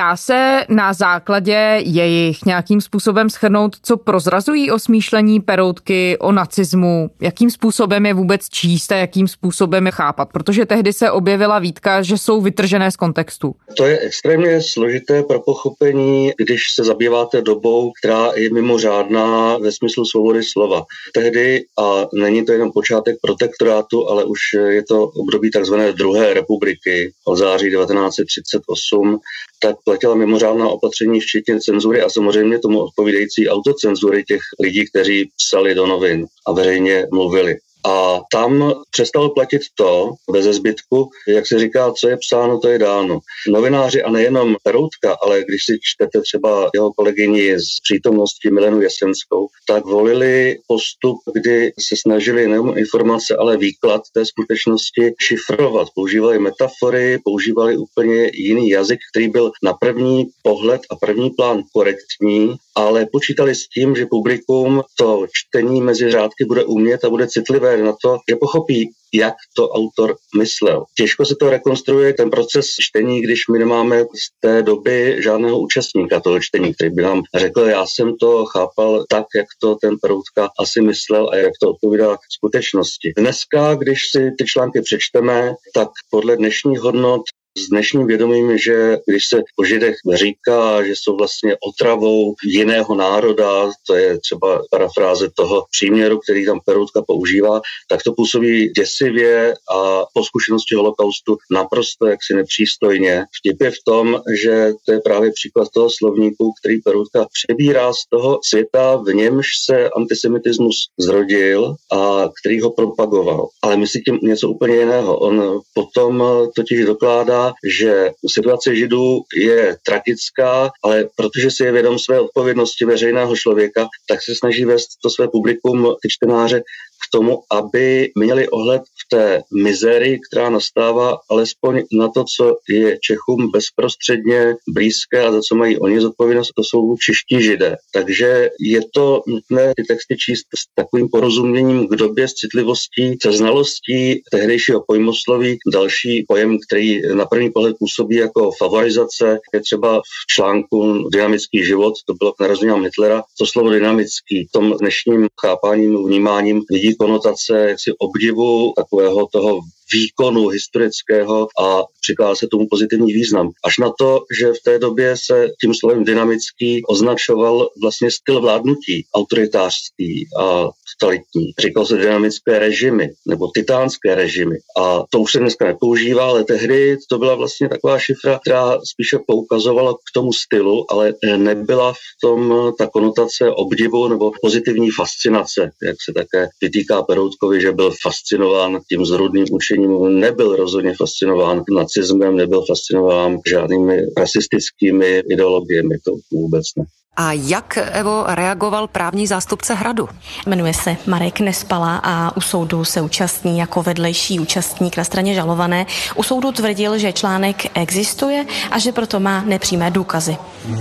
Dá 0.00 0.16
se 0.16 0.64
na 0.68 0.92
základě 0.92 1.82
jejich 1.84 2.44
nějakým 2.46 2.80
způsobem 2.80 3.30
schrnout, 3.30 3.76
co 3.82 3.96
prozrazují 3.96 4.70
o 4.70 4.78
smýšlení 4.78 5.40
Peroutky, 5.40 6.16
o 6.20 6.32
nacismu, 6.32 7.10
jakým 7.20 7.50
způsobem 7.50 8.06
je 8.06 8.14
vůbec 8.14 8.48
číst 8.48 8.92
a 8.92 8.96
jakým 8.96 9.28
způsobem 9.28 9.86
je 9.86 9.92
chápat, 9.92 10.28
protože 10.32 10.66
tehdy 10.66 10.92
se 10.92 11.10
objevila 11.10 11.58
výtka, 11.58 12.02
že 12.02 12.18
jsou 12.18 12.40
vytržené 12.40 12.90
z 12.90 12.96
kontextu. 12.96 13.54
To 13.76 13.84
je 13.84 13.98
extrémně 13.98 14.62
složité 14.62 15.22
pro 15.22 15.40
pochopení, 15.40 16.32
když 16.38 16.62
se 16.74 16.84
zabýváte 16.84 17.42
dobou, 17.42 17.92
která 18.00 18.30
je 18.36 18.52
mimořádná 18.52 19.58
ve 19.58 19.72
smyslu 19.72 20.04
svobody 20.04 20.42
slova. 20.42 20.82
Tehdy, 21.12 21.64
a 21.78 22.06
není 22.14 22.44
to 22.44 22.52
jenom 22.52 22.72
počátek 22.72 23.16
protektorátu, 23.22 24.08
ale 24.08 24.24
už 24.24 24.40
je 24.68 24.82
to 24.82 25.02
období 25.04 25.50
takzvané 25.50 25.92
druhé 25.92 26.34
republiky 26.34 27.12
od 27.24 27.36
září 27.36 27.70
1938, 27.70 29.18
tak 29.62 29.76
platila 29.84 30.14
mimořádná 30.14 30.68
opatření, 30.68 31.20
včetně 31.20 31.60
cenzury 31.60 32.02
a 32.02 32.10
samozřejmě 32.10 32.58
tomu 32.58 32.80
odpovídající 32.80 33.48
autocenzury 33.48 34.24
těch 34.24 34.40
lidí, 34.60 34.84
kteří 34.90 35.30
psali 35.36 35.74
do 35.74 35.86
novin 35.86 36.26
a 36.46 36.52
veřejně 36.52 37.06
mluvili. 37.12 37.56
A 37.84 38.20
tam 38.32 38.72
přestalo 38.90 39.30
platit 39.30 39.62
to, 39.74 40.12
bez 40.32 40.44
zbytku, 40.44 41.10
jak 41.28 41.46
se 41.46 41.58
říká, 41.58 41.92
co 41.92 42.08
je 42.08 42.16
psáno, 42.16 42.58
to 42.58 42.68
je 42.68 42.78
dáno. 42.78 43.18
Novináři 43.48 44.02
a 44.02 44.10
nejenom 44.10 44.56
Peroutka, 44.62 45.16
ale 45.22 45.44
když 45.48 45.64
si 45.64 45.78
čtete 45.82 46.20
třeba 46.20 46.70
jeho 46.74 46.92
kolegyni 46.92 47.58
z 47.60 47.80
přítomnosti 47.82 48.50
Milenu 48.50 48.82
Jesenskou, 48.82 49.48
tak 49.66 49.84
volili 49.84 50.58
postup, 50.66 51.16
kdy 51.34 51.72
se 51.88 51.96
snažili 52.00 52.46
nejenom 52.46 52.78
informace, 52.78 53.36
ale 53.36 53.56
výklad 53.56 54.02
té 54.12 54.26
skutečnosti 54.26 55.14
šifrovat. 55.20 55.88
Používali 55.94 56.38
metafory, 56.38 57.18
používali 57.24 57.76
úplně 57.76 58.30
jiný 58.34 58.68
jazyk, 58.68 58.98
který 59.12 59.28
byl 59.28 59.50
na 59.62 59.72
první 59.72 60.26
pohled 60.42 60.80
a 60.90 60.96
první 60.96 61.30
plán 61.30 61.62
korektní, 61.72 62.54
ale 62.80 63.06
počítali 63.12 63.54
s 63.54 63.68
tím, 63.68 63.96
že 63.96 64.06
publikum 64.06 64.82
to 64.98 65.26
čtení 65.32 65.82
mezi 65.82 66.10
řádky 66.10 66.44
bude 66.44 66.64
umět 66.64 67.04
a 67.04 67.10
bude 67.10 67.28
citlivé 67.28 67.82
na 67.82 67.92
to, 68.02 68.18
že 68.28 68.36
pochopí, 68.36 68.90
jak 69.14 69.34
to 69.56 69.68
autor 69.68 70.16
myslel. 70.38 70.84
Těžko 70.96 71.24
se 71.24 71.34
to 71.40 71.50
rekonstruuje, 71.50 72.14
ten 72.14 72.30
proces 72.30 72.66
čtení, 72.80 73.22
když 73.22 73.48
my 73.52 73.58
nemáme 73.58 74.02
z 74.02 74.40
té 74.40 74.62
doby 74.62 75.16
žádného 75.22 75.60
účastníka 75.60 76.20
toho 76.20 76.40
čtení, 76.40 76.74
který 76.74 76.90
by 76.90 77.02
nám 77.02 77.22
řekl, 77.36 77.60
já 77.60 77.86
jsem 77.86 78.16
to 78.16 78.44
chápal 78.44 79.04
tak, 79.08 79.26
jak 79.36 79.46
to 79.60 79.74
ten 79.74 79.96
Peroutka 80.02 80.50
asi 80.58 80.80
myslel 80.80 81.30
a 81.32 81.36
jak 81.36 81.52
to 81.60 81.70
odpovídá 81.70 82.16
skutečnosti. 82.30 83.12
Dneska, 83.18 83.74
když 83.74 83.98
si 84.10 84.30
ty 84.38 84.44
články 84.44 84.82
přečteme, 84.82 85.54
tak 85.74 85.88
podle 86.10 86.36
dnešních 86.36 86.80
hodnot 86.80 87.22
s 87.58 87.68
dnešním 87.68 88.06
vědomím, 88.06 88.58
že 88.58 88.96
když 89.06 89.26
se 89.26 89.42
o 89.58 89.64
Židech 89.64 89.96
říká, 90.14 90.84
že 90.84 90.92
jsou 90.96 91.16
vlastně 91.16 91.56
otravou 91.68 92.34
jiného 92.44 92.94
národa, 92.94 93.70
to 93.86 93.94
je 93.94 94.18
třeba 94.18 94.62
parafráze 94.70 95.30
toho 95.36 95.64
příměru, 95.70 96.18
který 96.18 96.46
tam 96.46 96.60
Peroutka 96.66 97.02
používá, 97.06 97.60
tak 97.88 98.02
to 98.02 98.12
působí 98.12 98.68
děsivě 98.68 99.54
a 99.76 100.04
po 100.14 100.24
zkušenosti 100.24 100.74
holokaustu 100.74 101.36
naprosto 101.50 102.06
jaksi 102.06 102.34
nepřístojně. 102.34 103.24
Vtip 103.38 103.60
je 103.60 103.70
v 103.70 103.82
tom, 103.86 104.20
že 104.42 104.72
to 104.86 104.92
je 104.92 105.00
právě 105.00 105.32
příklad 105.32 105.68
toho 105.74 105.88
slovníku, 105.98 106.52
který 106.60 106.80
Peroutka 106.80 107.26
přebírá 107.32 107.92
z 107.92 108.08
toho 108.10 108.38
světa, 108.44 108.96
v 108.96 109.14
němž 109.14 109.46
se 109.64 109.90
antisemitismus 109.96 110.76
zrodil 110.98 111.74
a 111.92 112.28
který 112.40 112.60
ho 112.60 112.70
propagoval. 112.70 113.48
Ale 113.62 113.76
myslí 113.76 114.02
tím 114.02 114.18
něco 114.22 114.48
úplně 114.48 114.76
jiného. 114.76 115.18
On 115.18 115.60
potom 115.74 116.24
totiž 116.56 116.84
dokládá, 116.84 117.49
že 117.64 118.10
situace 118.28 118.76
Židů 118.76 119.20
je 119.36 119.76
tragická, 119.82 120.70
ale 120.84 121.08
protože 121.16 121.50
si 121.50 121.64
je 121.64 121.72
vědom 121.72 121.98
své 121.98 122.20
odpovědnosti 122.20 122.84
veřejného 122.84 123.36
člověka, 123.36 123.88
tak 124.08 124.22
se 124.22 124.32
snaží 124.34 124.64
vést 124.64 124.88
to 125.02 125.10
své 125.10 125.28
publikum, 125.28 125.94
ty 126.02 126.08
čtenáře, 126.08 126.62
k 127.02 127.10
tomu, 127.12 127.42
aby 127.50 128.10
měli 128.18 128.48
ohled 128.48 128.82
v 128.82 129.16
té 129.16 129.42
mizérii, 129.62 130.18
která 130.30 130.50
nastává, 130.50 131.18
alespoň 131.30 131.82
na 131.92 132.08
to, 132.08 132.24
co 132.36 132.56
je 132.68 132.98
Čechům 133.02 133.50
bezprostředně 133.50 134.54
blízké 134.68 135.24
a 135.24 135.32
za 135.32 135.40
co 135.40 135.54
mají 135.54 135.78
oni 135.78 136.00
zodpovědnost, 136.00 136.52
to 136.56 136.64
jsou 136.64 136.96
čeští 136.96 137.42
židé. 137.42 137.76
Takže 137.92 138.48
je 138.60 138.80
to 138.94 139.22
nutné 139.26 139.72
ty 139.76 139.82
texty 139.84 140.16
číst 140.16 140.46
s 140.58 140.74
takovým 140.74 141.08
porozuměním 141.08 141.88
k 141.88 141.96
době, 141.96 142.28
s 142.28 142.32
citlivostí, 142.32 143.16
se 143.22 143.32
znalostí 143.32 144.22
tehdejšího 144.30 144.84
pojmosloví. 144.86 145.58
Další 145.72 146.24
pojem, 146.28 146.58
který 146.68 147.14
na 147.14 147.26
první 147.26 147.50
pohled 147.50 147.76
působí 147.78 148.16
jako 148.16 148.50
favorizace, 148.58 149.38
je 149.54 149.60
třeba 149.60 149.98
v 150.00 150.32
článku 150.32 151.08
Dynamický 151.12 151.64
život, 151.64 151.94
to 152.06 152.14
bylo 152.14 152.32
k 152.32 152.40
narozeninám 152.40 152.84
Hitlera, 152.84 153.22
to 153.38 153.46
slovo 153.46 153.70
dynamický 153.70 154.46
v 154.48 154.52
tom 154.52 154.76
dnešním 154.80 155.28
chápáním, 155.40 156.06
vnímáním 156.06 156.62
vidí 156.70 156.89
konotace 156.94 157.68
jaksi 157.68 157.92
obdivu 157.98 158.72
takového 158.76 159.26
toho 159.26 159.60
výkonu 159.92 160.48
historického 160.48 161.48
a 161.60 161.82
přikládá 162.00 162.34
se 162.34 162.46
tomu 162.46 162.66
pozitivní 162.70 163.12
význam. 163.12 163.50
Až 163.64 163.78
na 163.78 163.92
to, 163.98 164.20
že 164.40 164.52
v 164.52 164.62
té 164.64 164.78
době 164.78 165.14
se 165.26 165.48
tím 165.60 165.74
slovem 165.74 166.04
dynamický 166.04 166.82
označoval 166.88 167.68
vlastně 167.82 168.10
styl 168.10 168.40
vládnutí, 168.40 169.06
autoritářský 169.14 170.26
a 170.40 170.68
totalitní. 171.00 171.52
Říkal 171.58 171.86
se 171.86 171.96
dynamické 171.96 172.58
režimy 172.58 173.08
nebo 173.28 173.48
titánské 173.54 174.14
režimy. 174.14 174.56
A 174.78 175.02
to 175.10 175.20
už 175.20 175.32
se 175.32 175.38
dneska 175.38 175.66
nepoužívá, 175.66 176.24
ale 176.24 176.44
tehdy 176.44 176.96
to 177.10 177.18
byla 177.18 177.34
vlastně 177.34 177.68
taková 177.68 177.98
šifra, 177.98 178.38
která 178.38 178.78
spíše 178.84 179.18
poukazovala 179.26 179.92
k 179.92 180.12
tomu 180.14 180.32
stylu, 180.32 180.84
ale 180.90 181.14
nebyla 181.36 181.92
v 181.92 182.20
tom 182.22 182.72
ta 182.78 182.86
konotace 182.86 183.50
obdivu 183.50 184.08
nebo 184.08 184.32
pozitivní 184.42 184.90
fascinace, 184.90 185.70
jak 185.82 185.96
se 186.04 186.12
také 186.12 186.48
vytýká 186.62 187.02
Peroutkovi, 187.02 187.60
že 187.60 187.72
byl 187.72 187.90
fascinován 188.02 188.80
tím 188.88 189.06
zrudným 189.06 189.46
učením, 189.50 189.79
nebyl 190.08 190.56
rozhodně 190.56 190.94
fascinován 190.98 191.62
nacismem, 191.76 192.36
nebyl 192.36 192.62
fascinován 192.68 193.38
žádnými 193.50 193.96
rasistickými 194.18 195.22
ideologiemi, 195.30 195.94
to 196.04 196.12
vůbec 196.32 196.64
ne. 196.78 196.84
A 197.16 197.32
jak, 197.32 197.78
Evo, 197.92 198.24
reagoval 198.28 198.86
právní 198.88 199.26
zástupce 199.26 199.74
Hradu? 199.74 200.08
Jmenuje 200.46 200.74
se 200.74 200.96
Marek 201.06 201.40
Nespala 201.40 202.00
a 202.02 202.36
u 202.36 202.40
soudu 202.40 202.84
se 202.84 203.00
účastní 203.00 203.58
jako 203.58 203.82
vedlejší 203.82 204.40
účastník 204.40 204.96
na 204.96 205.04
straně 205.04 205.34
žalované. 205.34 205.86
U 206.14 206.22
soudu 206.22 206.52
tvrdil, 206.52 206.98
že 206.98 207.12
článek 207.12 207.78
existuje 207.78 208.44
a 208.70 208.78
že 208.78 208.92
proto 208.92 209.20
má 209.20 209.42
nepřímé 209.44 209.90
důkazy. 209.90 210.36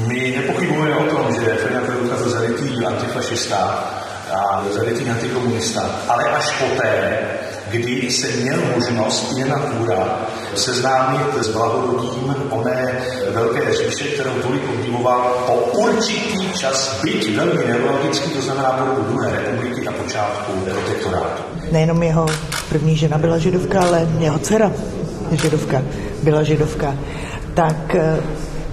My 0.07 0.33
nepochybujeme 0.37 0.95
o 0.95 1.15
tom, 1.15 1.35
že 1.35 1.41
Ferdinand 1.41 1.85
Peroutka 1.85 2.15
byl 2.15 2.29
zarytý 2.29 2.85
antifašista 2.85 3.57
a 4.31 4.65
zarytý 4.71 5.09
antikomunista, 5.09 5.81
ale 6.07 6.23
až 6.23 6.59
poté, 6.59 7.19
kdy 7.71 8.11
se 8.11 8.27
měl 8.27 8.59
možnost 8.75 9.37
Jena 9.37 9.59
Kůra 9.59 10.19
seznámit 10.55 11.43
s 11.43 11.47
blahodotím 11.47 12.35
oné 12.49 12.97
velké 13.33 13.73
říše, 13.73 14.03
kterou 14.03 14.31
tolik 14.31 14.61
obdivoval 14.69 15.43
po 15.45 15.53
určitý 15.53 16.53
čas, 16.53 16.99
byť 17.03 17.35
velmi 17.35 17.67
neurologický, 17.67 18.29
to 18.29 18.41
znamená 18.41 18.69
po 18.69 19.01
druhé 19.01 19.31
republiky 19.31 19.87
a 19.87 19.91
počátku 19.91 20.51
protektorátu. 20.51 21.43
Nejenom 21.71 22.03
jeho 22.03 22.25
první 22.69 22.95
žena 22.95 23.17
byla 23.17 23.37
židovka, 23.37 23.81
ale 23.81 24.07
jeho 24.19 24.39
dcera 24.39 24.71
židovka 25.31 25.81
byla 26.23 26.43
židovka. 26.43 26.95
Tak 27.53 27.95
eh, 27.95 28.19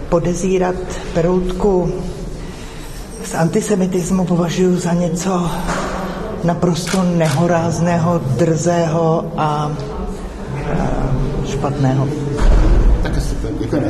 podezírat 0.08 0.74
Peroutku 1.14 1.92
z 3.24 3.34
antisemitismu 3.34 4.24
považuji 4.24 4.76
za 4.76 4.92
něco 4.92 5.50
naprosto 6.46 7.02
nehorázného, 7.02 8.20
drzého 8.38 9.32
a, 9.36 9.42
a 9.42 9.70
špatného. 11.46 12.08
Tak 13.02 13.12
děkujeme. 13.58 13.88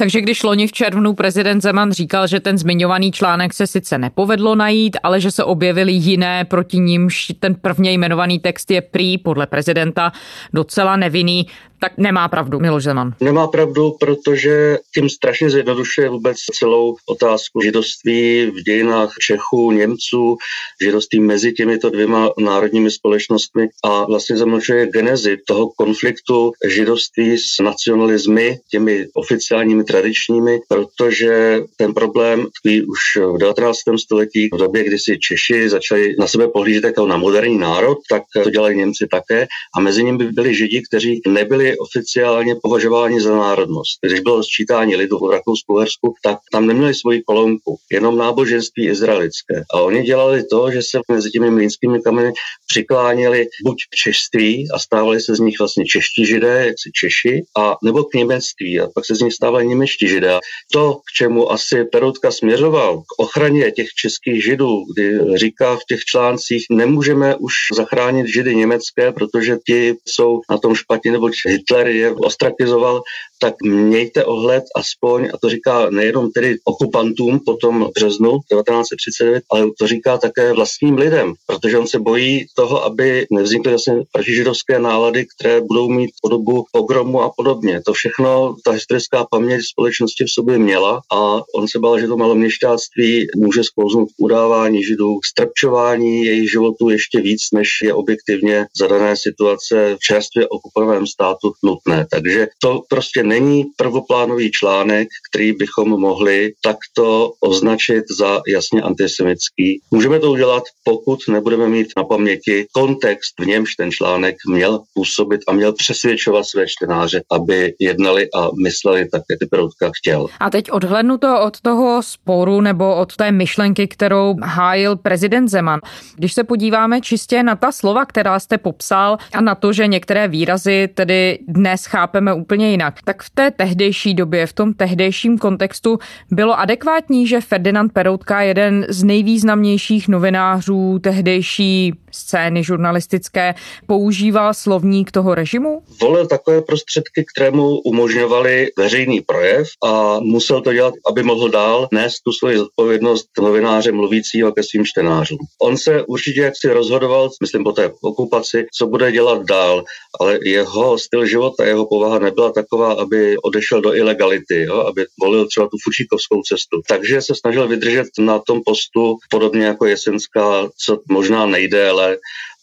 Takže 0.00 0.20
když 0.20 0.42
loni 0.42 0.66
v 0.66 0.72
červnu 0.72 1.14
prezident 1.14 1.60
Zeman 1.60 1.92
říkal, 1.92 2.26
že 2.26 2.40
ten 2.40 2.58
zmiňovaný 2.58 3.12
článek 3.12 3.54
se 3.54 3.66
sice 3.66 3.98
nepovedlo 3.98 4.54
najít, 4.54 4.96
ale 5.02 5.20
že 5.20 5.30
se 5.30 5.44
objevily 5.44 5.92
jiné, 5.92 6.44
proti 6.44 6.78
nímž 6.78 7.32
ten 7.40 7.54
prvně 7.54 7.92
jmenovaný 7.92 8.38
text 8.38 8.70
je 8.70 8.80
prý 8.80 9.18
podle 9.18 9.46
prezidenta 9.46 10.12
docela 10.52 10.96
nevinný, 10.96 11.46
tak 11.80 11.92
nemá 11.98 12.28
pravdu 12.28 12.60
Miloš 12.60 12.82
Zeman. 12.82 13.14
Nemá 13.20 13.46
pravdu, 13.46 13.96
protože 14.00 14.78
tím 14.94 15.08
strašně 15.08 15.50
zjednodušuje 15.50 16.08
vůbec 16.08 16.36
celou 16.36 16.96
otázku 17.06 17.60
židovství 17.60 18.46
v 18.46 18.62
dějinách 18.62 19.12
Čechů, 19.20 19.72
Němců, 19.72 20.36
židovství 20.82 21.20
mezi 21.20 21.52
těmito 21.52 21.90
dvěma 21.90 22.30
národními 22.38 22.90
společnostmi 22.90 23.68
a 23.84 24.04
vlastně 24.04 24.36
zamlčuje 24.36 24.86
genezi 24.86 25.36
toho 25.46 25.68
konfliktu 25.76 26.52
židovství 26.68 27.38
s 27.38 27.62
nacionalismy, 27.62 28.58
těmi 28.70 29.06
oficiálními 29.14 29.84
tradičními, 29.90 30.58
protože 30.68 31.60
ten 31.76 31.94
problém 31.94 32.46
tkví 32.58 32.84
už 32.84 33.00
v 33.34 33.38
19. 33.38 33.78
století, 34.02 34.48
v 34.52 34.58
době, 34.58 34.84
kdy 34.84 34.98
si 34.98 35.18
Češi 35.18 35.68
začali 35.68 36.14
na 36.18 36.26
sebe 36.26 36.48
pohlížet 36.48 36.84
jako 36.84 37.06
na 37.06 37.16
moderní 37.16 37.58
národ, 37.58 37.98
tak 38.10 38.22
to 38.44 38.50
dělali 38.50 38.76
Němci 38.76 39.06
také 39.10 39.46
a 39.76 39.80
mezi 39.80 40.04
nimi 40.04 40.32
byli 40.32 40.54
Židi, 40.54 40.82
kteří 40.88 41.20
nebyli 41.26 41.78
oficiálně 41.78 42.54
považováni 42.62 43.20
za 43.20 43.36
národnost. 43.36 43.98
Když 44.02 44.20
bylo 44.20 44.42
sčítání 44.42 44.96
lidu 44.96 45.18
v 45.18 45.30
Rakousku, 45.30 45.76
Hersku, 45.76 46.14
tak 46.22 46.38
tam 46.52 46.66
neměli 46.66 46.94
svoji 46.94 47.22
kolonku, 47.22 47.76
jenom 47.92 48.18
náboženství 48.18 48.88
izraelické. 48.88 49.62
A 49.74 49.80
oni 49.80 50.02
dělali 50.02 50.44
to, 50.44 50.70
že 50.70 50.82
se 50.82 50.98
mezi 51.12 51.30
těmi 51.30 51.50
mlínskými 51.50 52.00
kameny 52.02 52.32
přiklánili 52.68 53.46
buď 53.64 53.76
k 53.90 53.94
češství 53.94 54.68
a 54.74 54.78
stávali 54.78 55.20
se 55.20 55.34
z 55.34 55.40
nich 55.40 55.58
vlastně 55.58 55.84
čeští 55.84 56.26
židé, 56.26 56.66
jak 56.66 56.76
si 56.82 56.90
Češi, 56.94 57.42
a 57.56 57.76
nebo 57.84 58.04
k 58.04 58.14
němectví 58.14 58.80
a 58.80 58.88
pak 58.94 59.06
se 59.06 59.14
z 59.14 59.20
nich 59.20 59.32
stávali 59.32 59.66
němečtí 59.66 59.79
židé. 59.86 60.38
To, 60.72 60.94
k 60.94 61.12
čemu 61.14 61.52
asi 61.52 61.84
Peroutka 61.84 62.30
směřoval, 62.30 63.00
k 63.00 63.18
ochraně 63.18 63.70
těch 63.70 63.88
českých 63.88 64.44
židů, 64.44 64.84
kdy 64.94 65.18
říká 65.38 65.76
v 65.76 65.84
těch 65.88 66.00
článcích, 66.00 66.64
nemůžeme 66.70 67.36
už 67.36 67.52
zachránit 67.74 68.26
židy 68.26 68.56
německé, 68.56 69.12
protože 69.12 69.56
ti 69.66 69.94
jsou 70.08 70.40
na 70.50 70.58
tom 70.58 70.74
špatně, 70.74 71.12
nebo 71.12 71.30
Hitler 71.46 71.86
je 71.86 72.12
ostrakizoval, 72.12 73.02
tak 73.40 73.54
mějte 73.62 74.24
ohled 74.24 74.64
aspoň, 74.76 75.28
a 75.34 75.38
to 75.38 75.48
říká 75.48 75.90
nejenom 75.90 76.30
tedy 76.30 76.56
okupantům 76.64 77.40
po 77.46 77.54
tom 77.54 77.88
březnu 77.94 78.30
1939, 78.30 79.42
ale 79.50 79.66
to 79.78 79.86
říká 79.86 80.18
také 80.18 80.52
vlastním 80.52 80.94
lidem, 80.96 81.34
protože 81.46 81.78
on 81.78 81.86
se 81.86 81.98
bojí 81.98 82.46
toho, 82.56 82.84
aby 82.84 83.26
nevznikly 83.30 83.72
vlastně 83.72 83.94
protižidovské 84.12 84.78
nálady, 84.78 85.26
které 85.26 85.60
budou 85.60 85.88
mít 85.88 86.10
podobu 86.22 86.64
pogromu 86.72 87.22
a 87.22 87.30
podobně. 87.36 87.80
To 87.86 87.92
všechno 87.92 88.56
ta 88.64 88.70
historická 88.70 89.26
paměť 89.30 89.60
společnosti 89.72 90.24
v 90.24 90.30
sobě 90.30 90.58
měla 90.58 91.00
a 91.12 91.40
on 91.54 91.68
se 91.68 91.78
bál, 91.78 92.00
že 92.00 92.06
to 92.06 92.16
maloměšťáctví 92.16 93.26
může 93.36 93.64
sklouznout 93.64 94.08
k 94.08 94.22
udávání 94.22 94.82
židů, 94.82 95.18
k 95.18 95.26
strpčování 95.26 96.24
jejich 96.24 96.50
životů 96.50 96.88
ještě 96.88 97.20
víc, 97.20 97.40
než 97.54 97.68
je 97.82 97.94
objektivně 97.94 98.66
zadané 98.78 99.16
situace 99.16 99.96
v 99.96 99.98
čerstvě 99.98 100.48
okupovaném 100.48 101.06
státu 101.06 101.52
nutné. 101.64 102.06
Takže 102.10 102.48
to 102.62 102.82
prostě 102.88 103.22
není 103.30 103.64
prvoplánový 103.76 104.50
článek, 104.50 105.08
který 105.30 105.52
bychom 105.52 105.88
mohli 105.88 106.52
takto 106.62 107.32
označit 107.40 108.04
za 108.18 108.40
jasně 108.48 108.82
antisemický. 108.82 109.80
Můžeme 109.90 110.18
to 110.18 110.30
udělat, 110.30 110.62
pokud 110.84 111.18
nebudeme 111.28 111.68
mít 111.68 111.88
na 111.96 112.04
paměti 112.04 112.66
kontext, 112.72 113.34
v 113.40 113.46
němž 113.46 113.74
ten 113.74 113.90
článek 113.92 114.36
měl 114.48 114.80
působit 114.94 115.40
a 115.48 115.52
měl 115.52 115.72
přesvědčovat 115.72 116.44
své 116.44 116.66
čtenáře, 116.66 117.22
aby 117.30 117.74
jednali 117.80 118.28
a 118.34 118.48
mysleli 118.62 119.08
tak, 119.08 119.22
jak 119.30 119.38
ty 119.38 119.46
Peroutka 119.46 119.90
chtěl. 119.98 120.26
A 120.40 120.50
teď 120.50 120.70
odhlednu 120.70 121.18
to 121.18 121.40
od 121.40 121.60
toho 121.60 122.02
sporu 122.02 122.60
nebo 122.60 122.96
od 122.96 123.16
té 123.16 123.32
myšlenky, 123.32 123.88
kterou 123.88 124.34
hájil 124.42 124.96
prezident 124.96 125.48
Zeman. 125.48 125.80
Když 126.16 126.32
se 126.32 126.44
podíváme 126.44 127.00
čistě 127.00 127.42
na 127.42 127.56
ta 127.56 127.72
slova, 127.72 128.04
která 128.04 128.40
jste 128.40 128.58
popsal 128.58 129.18
a 129.34 129.40
na 129.40 129.54
to, 129.54 129.72
že 129.72 129.86
některé 129.86 130.28
výrazy 130.28 130.88
tedy 130.94 131.38
dnes 131.48 131.86
chápeme 131.86 132.34
úplně 132.34 132.70
jinak, 132.70 132.94
tak 133.04 133.19
v 133.22 133.30
té 133.30 133.50
tehdejší 133.50 134.14
době, 134.14 134.46
v 134.46 134.52
tom 134.52 134.74
tehdejším 134.74 135.38
kontextu 135.38 135.98
bylo 136.30 136.58
adekvátní, 136.58 137.26
že 137.26 137.40
Ferdinand 137.40 137.92
Peroutka, 137.92 138.40
jeden 138.40 138.86
z 138.88 139.04
nejvýznamnějších 139.04 140.08
novinářů 140.08 140.98
tehdejší 140.98 141.94
scény 142.10 142.64
žurnalistické, 142.64 143.54
používal 143.86 144.54
slovník 144.54 145.10
toho 145.10 145.34
režimu? 145.34 145.82
Volil 146.00 146.26
takové 146.26 146.62
prostředky, 146.62 147.24
které 147.34 147.50
mu 147.50 147.78
umožňovaly 147.78 148.70
veřejný 148.78 149.20
projev 149.20 149.68
a 149.84 150.20
musel 150.20 150.60
to 150.60 150.72
dělat, 150.72 150.94
aby 151.10 151.22
mohl 151.22 151.48
dál 151.48 151.88
nést 151.92 152.20
tu 152.20 152.32
svoji 152.32 152.58
zodpovědnost 152.58 153.26
novináře 153.40 153.92
mluvícího 153.92 154.52
ke 154.52 154.62
svým 154.62 154.84
čtenářům. 154.84 155.38
On 155.62 155.76
se 155.76 156.02
určitě 156.02 156.40
jak 156.40 156.54
si 156.56 156.68
rozhodoval, 156.72 157.30
myslím 157.42 157.64
po 157.64 157.72
té 157.72 157.92
okupaci, 158.02 158.66
co 158.78 158.86
bude 158.86 159.12
dělat 159.12 159.46
dál, 159.46 159.84
ale 160.20 160.38
jeho 160.44 160.98
styl 160.98 161.26
života, 161.26 161.64
jeho 161.64 161.86
povaha 161.86 162.18
nebyla 162.18 162.52
taková, 162.52 162.92
aby 162.92 163.36
odešel 163.38 163.80
do 163.80 163.94
ilegality, 163.94 164.62
jo? 164.62 164.80
aby 164.80 165.06
volil 165.20 165.46
třeba 165.46 165.66
tu 165.66 165.76
fučíkovskou 165.84 166.42
cestu. 166.42 166.80
Takže 166.88 167.22
se 167.22 167.34
snažil 167.34 167.68
vydržet 167.68 168.06
na 168.18 168.38
tom 168.38 168.60
postu 168.66 169.16
podobně 169.30 169.64
jako 169.64 169.86
Jesenská, 169.86 170.68
co 170.84 170.98
možná 171.10 171.46
nejde, 171.46 171.90
ale 172.00 172.18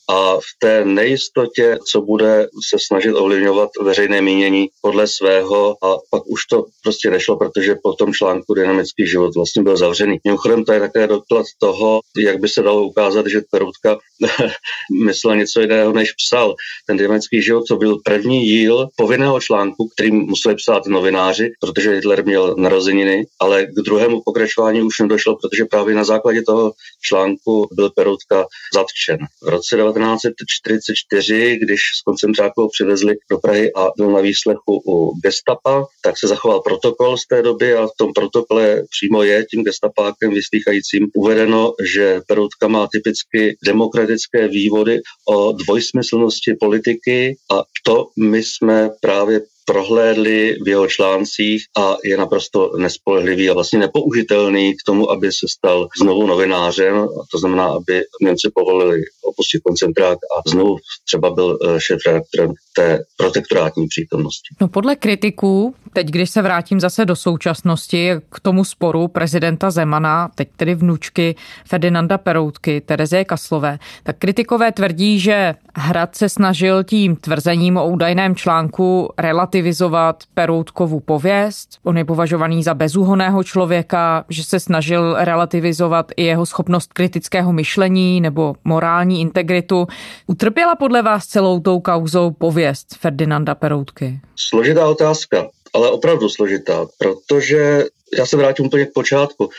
a 0.10 0.36
v 0.36 0.60
té 0.60 0.86
nejistotě, 0.86 1.78
co 1.91 2.02
bude 2.02 2.48
se 2.70 2.78
snažit 2.88 3.13
ovlivňovat 3.13 3.70
veřejné 3.82 4.22
mínění 4.22 4.70
podle 4.82 5.08
svého 5.08 5.86
a 5.86 5.98
pak 6.12 6.28
už 6.28 6.46
to 6.46 6.65
prostě 6.84 7.10
nešlo, 7.10 7.38
protože 7.38 7.76
po 7.84 7.93
tom 7.93 8.13
článku 8.13 8.54
Dynamický 8.54 9.08
život 9.08 9.36
vlastně 9.36 9.63
byl 9.63 9.78
zavřený. 9.78 10.17
Mimochodem 10.26 10.65
to 10.65 10.74
je 10.74 10.80
také 10.80 11.08
doklad 11.08 11.46
toho, 11.60 12.00
jak 12.17 12.39
by 12.39 12.50
se 12.50 12.62
dalo 12.62 12.84
ukázat, 12.84 13.28
že 13.28 13.41
Perutka 13.52 13.98
myslel 15.06 15.36
něco 15.36 15.62
jiného, 15.62 15.93
než 15.93 16.12
psal. 16.12 16.56
Ten 16.88 16.98
Dynamický 16.98 17.41
život 17.41 17.63
to 17.67 17.76
byl 17.76 17.98
první 18.06 18.46
díl 18.46 18.88
povinného 18.98 19.39
článku, 19.39 19.88
který 19.88 20.12
museli 20.12 20.56
psát 20.56 20.86
novináři, 20.88 21.52
protože 21.60 21.91
Hitler 21.91 22.26
měl 22.26 22.56
narozeniny, 22.58 23.26
ale 23.39 23.65
k 23.65 23.76
druhému 23.86 24.22
pokračování 24.26 24.82
už 24.82 25.00
nedošlo, 25.00 25.36
protože 25.36 25.65
právě 25.65 25.96
na 25.96 26.04
základě 26.04 26.41
toho 26.41 26.72
článku 27.02 27.67
byl 27.72 27.89
Perutka 27.89 28.46
zatčen. 28.74 29.17
V 29.43 29.48
roce 29.50 29.78
1944, 29.97 31.57
když 31.62 31.81
z 31.99 32.01
koncentráku 32.01 32.69
přivezli 32.71 33.15
do 33.29 33.38
Prahy 33.38 33.73
a 33.73 33.88
byl 33.97 34.12
na 34.12 34.21
výslechu 34.21 34.81
u 34.88 35.19
gestapa, 35.23 35.86
tak 36.01 36.19
se 36.19 36.27
zachoval 36.27 36.62
protokol 36.62 37.17
z 37.17 37.27
té 37.27 37.41
doby 37.41 37.73
a 37.73 37.88
v 37.88 37.97
tom 37.97 38.13
protokole 38.13 38.83
přímo 38.89 39.23
je 39.23 39.45
tím 39.45 39.63
gestapákem 39.63 40.31
vyslýchajícím 40.31 41.07
uvedeno, 41.15 41.73
že 41.93 42.21
Peroutka 42.27 42.67
má 42.67 42.88
typicky 42.91 43.57
demokratické 43.65 44.47
vývody 44.47 45.01
o 45.29 45.51
dvojsmyslnosti 45.51 46.53
politiky 46.60 47.36
a 47.51 47.63
to 47.86 48.07
my 48.17 48.43
jsme 48.43 48.89
právě 49.01 49.41
prohlédli 49.67 50.58
v 50.65 50.67
jeho 50.67 50.88
článcích 50.88 51.63
a 51.77 51.95
je 52.03 52.17
naprosto 52.17 52.71
nespolehlivý 52.77 53.49
a 53.49 53.53
vlastně 53.53 53.80
nepoužitelný 53.80 54.73
k 54.73 54.84
tomu, 54.86 55.12
aby 55.12 55.32
se 55.32 55.47
stal 55.49 55.88
znovu 56.01 56.27
novinářem, 56.27 56.97
a 56.97 57.21
to 57.32 57.38
znamená, 57.39 57.65
aby 57.65 58.03
Němci 58.21 58.51
povolili 58.56 59.01
opustit 59.23 59.62
koncentrát 59.63 60.17
a 60.38 60.49
znovu 60.49 60.77
třeba 61.06 61.30
byl 61.30 61.58
eh, 61.62 61.80
šéf 61.80 61.99
redaktorem 62.08 62.53
té 62.75 62.99
protektorátní 63.17 63.88
přítomnosti. 63.88 64.56
No 64.62 64.67
podle 64.67 64.95
kritiků, 64.95 65.75
teď 65.93 66.08
když 66.08 66.30
se 66.30 66.41
vrátím 66.41 66.80
zase 66.80 67.06
do 67.06 67.15
současnosti 67.15 68.12
k 68.30 68.39
tomu 68.39 68.65
sporu 68.65 69.08
prezidenta 69.08 69.71
Zemana, 69.71 70.32
teď 70.36 70.49
tedy 70.58 70.75
vnučky 70.75 71.36
Ferdinanda 71.65 72.17
Peroutky, 72.17 72.82
Terezie 72.82 73.25
Kaslové, 73.25 73.80
tak 74.03 74.17
kritikové 74.17 74.71
tvrdí, 74.71 75.19
že 75.19 75.56
Hrad 75.75 76.15
se 76.15 76.30
snažil 76.30 76.84
tím 76.84 77.15
tvrzením 77.15 77.77
o 77.77 77.88
údajném 77.88 78.36
článku 78.36 79.10
relativizovat 79.58 80.24
Peroutkovu 80.34 81.00
pověst. 81.00 81.70
On 81.84 81.98
je 81.98 82.06
považovaný 82.06 82.63
za 82.63 82.74
bezúhoného 82.74 83.43
člověka, 83.43 84.26
že 84.30 84.43
se 84.43 84.60
snažil 84.60 85.15
relativizovat 85.20 86.12
i 86.17 86.24
jeho 86.24 86.46
schopnost 86.46 86.93
kritického 86.93 87.54
myšlení 87.54 88.22
nebo 88.22 88.56
morální 88.63 89.22
integritu. 89.22 89.88
Utrpěla 90.28 90.76
podle 90.76 91.02
vás 91.02 91.26
celou 91.26 91.60
tou 91.60 91.80
kauzou 91.80 92.32
pověst 92.32 92.96
Ferdinanda 93.00 93.56
Peroutky? 93.56 94.20
Složitá 94.36 94.88
otázka, 94.88 95.48
ale 95.74 95.89
opravdu 95.89 96.30
složitá, 96.30 96.86
protože 96.98 97.86
já 98.17 98.26
se 98.26 98.38
vrátím 98.38 98.65
úplně 98.65 98.86
k 98.86 98.93
počátku. 98.93 99.50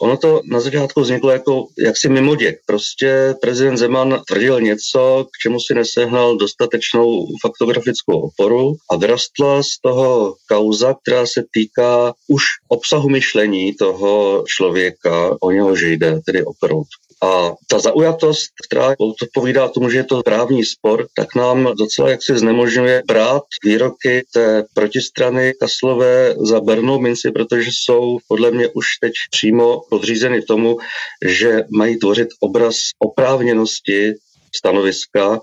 Ono 0.00 0.16
to 0.16 0.40
na 0.50 0.60
začátku 0.60 1.00
vzniklo 1.00 1.30
jako 1.30 1.66
jaksi 1.78 2.08
mimoděk. 2.08 2.56
Prostě 2.66 3.34
prezident 3.40 3.76
Zeman 3.76 4.22
tvrdil 4.28 4.60
něco, 4.60 5.24
k 5.24 5.38
čemu 5.42 5.60
si 5.60 5.74
nesehnal 5.74 6.36
dostatečnou 6.36 7.26
faktografickou 7.42 8.20
oporu 8.20 8.74
a 8.90 8.96
vyrostla 8.96 9.62
z 9.62 9.80
toho 9.82 10.34
kauza, 10.48 10.94
která 11.02 11.26
se 11.26 11.44
týká 11.54 12.14
už 12.28 12.42
obsahu 12.68 13.08
myšlení 13.08 13.74
toho 13.74 14.44
člověka, 14.46 15.36
o 15.40 15.50
něhož 15.50 15.82
jde, 15.82 16.20
tedy 16.26 16.44
o 16.44 16.52
proutku. 16.60 17.05
A 17.22 17.52
ta 17.66 17.78
zaujatost, 17.78 18.50
která 18.66 18.94
odpovídá 18.98 19.68
tomu, 19.68 19.90
že 19.90 19.98
je 19.98 20.04
to 20.04 20.22
právní 20.22 20.64
spor, 20.64 21.06
tak 21.14 21.34
nám 21.34 21.72
docela 21.78 22.10
jaksi 22.10 22.38
znemožňuje 22.38 23.02
brát 23.06 23.42
výroky 23.64 24.24
té 24.32 24.64
protistrany 24.74 25.52
Kaslové 25.60 26.34
za 26.40 26.60
bernou 26.60 27.00
minci, 27.00 27.30
protože 27.30 27.70
jsou 27.72 28.18
podle 28.28 28.50
mě 28.50 28.68
už 28.68 28.86
teď 29.00 29.12
přímo 29.30 29.80
podřízeny 29.90 30.42
tomu, 30.42 30.78
že 31.26 31.62
mají 31.70 31.98
tvořit 31.98 32.28
obraz 32.40 32.76
oprávněnosti 32.98 34.14
stanoviska 34.56 35.40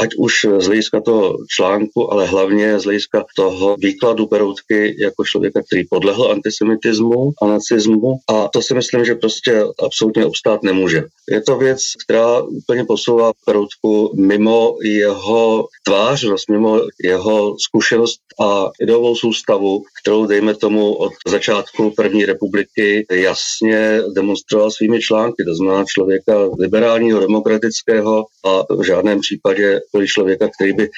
ať 0.00 0.08
už 0.18 0.46
z 0.58 0.66
hlediska 0.66 1.00
toho 1.00 1.36
článku, 1.48 2.12
ale 2.12 2.26
hlavně 2.26 2.80
z 2.80 2.84
hlediska 2.84 3.24
toho 3.36 3.76
výkladu 3.78 4.26
Peroutky 4.26 4.96
jako 5.02 5.24
člověka, 5.24 5.60
který 5.62 5.86
podlehl 5.90 6.32
antisemitismu 6.32 7.30
a 7.42 7.46
nacismu. 7.46 8.14
A 8.28 8.48
to 8.48 8.62
si 8.62 8.74
myslím, 8.74 9.04
že 9.04 9.14
prostě 9.14 9.64
absolutně 9.78 10.26
obstát 10.26 10.62
nemůže. 10.62 11.02
Je 11.30 11.42
to 11.42 11.56
věc, 11.56 11.78
která 12.04 12.42
úplně 12.42 12.84
posouvá 12.84 13.32
Peroutku 13.46 14.12
mimo 14.16 14.76
jeho 14.84 15.66
tvář, 15.86 16.24
mimo 16.50 16.80
jeho 17.04 17.56
zkušenost 17.58 18.20
a 18.40 18.70
ideovou 18.82 19.16
soustavu, 19.16 19.82
kterou, 20.02 20.26
dejme 20.26 20.54
tomu, 20.54 20.94
od 20.94 21.12
začátku 21.28 21.92
první 21.96 22.24
republiky 22.24 23.06
jasně 23.12 24.00
demonstroval 24.14 24.70
svými 24.70 25.00
články. 25.00 25.44
To 25.44 25.54
znamená 25.54 25.84
člověka 25.84 26.48
liberálního, 26.58 27.20
demokratického 27.20 28.24
a 28.44 28.74
v 28.74 28.86
žádném 28.86 29.20
případě 29.20 29.80
kvůli 29.90 30.06
člověka, 30.06 30.48
který 30.48 30.72
by 30.72 30.88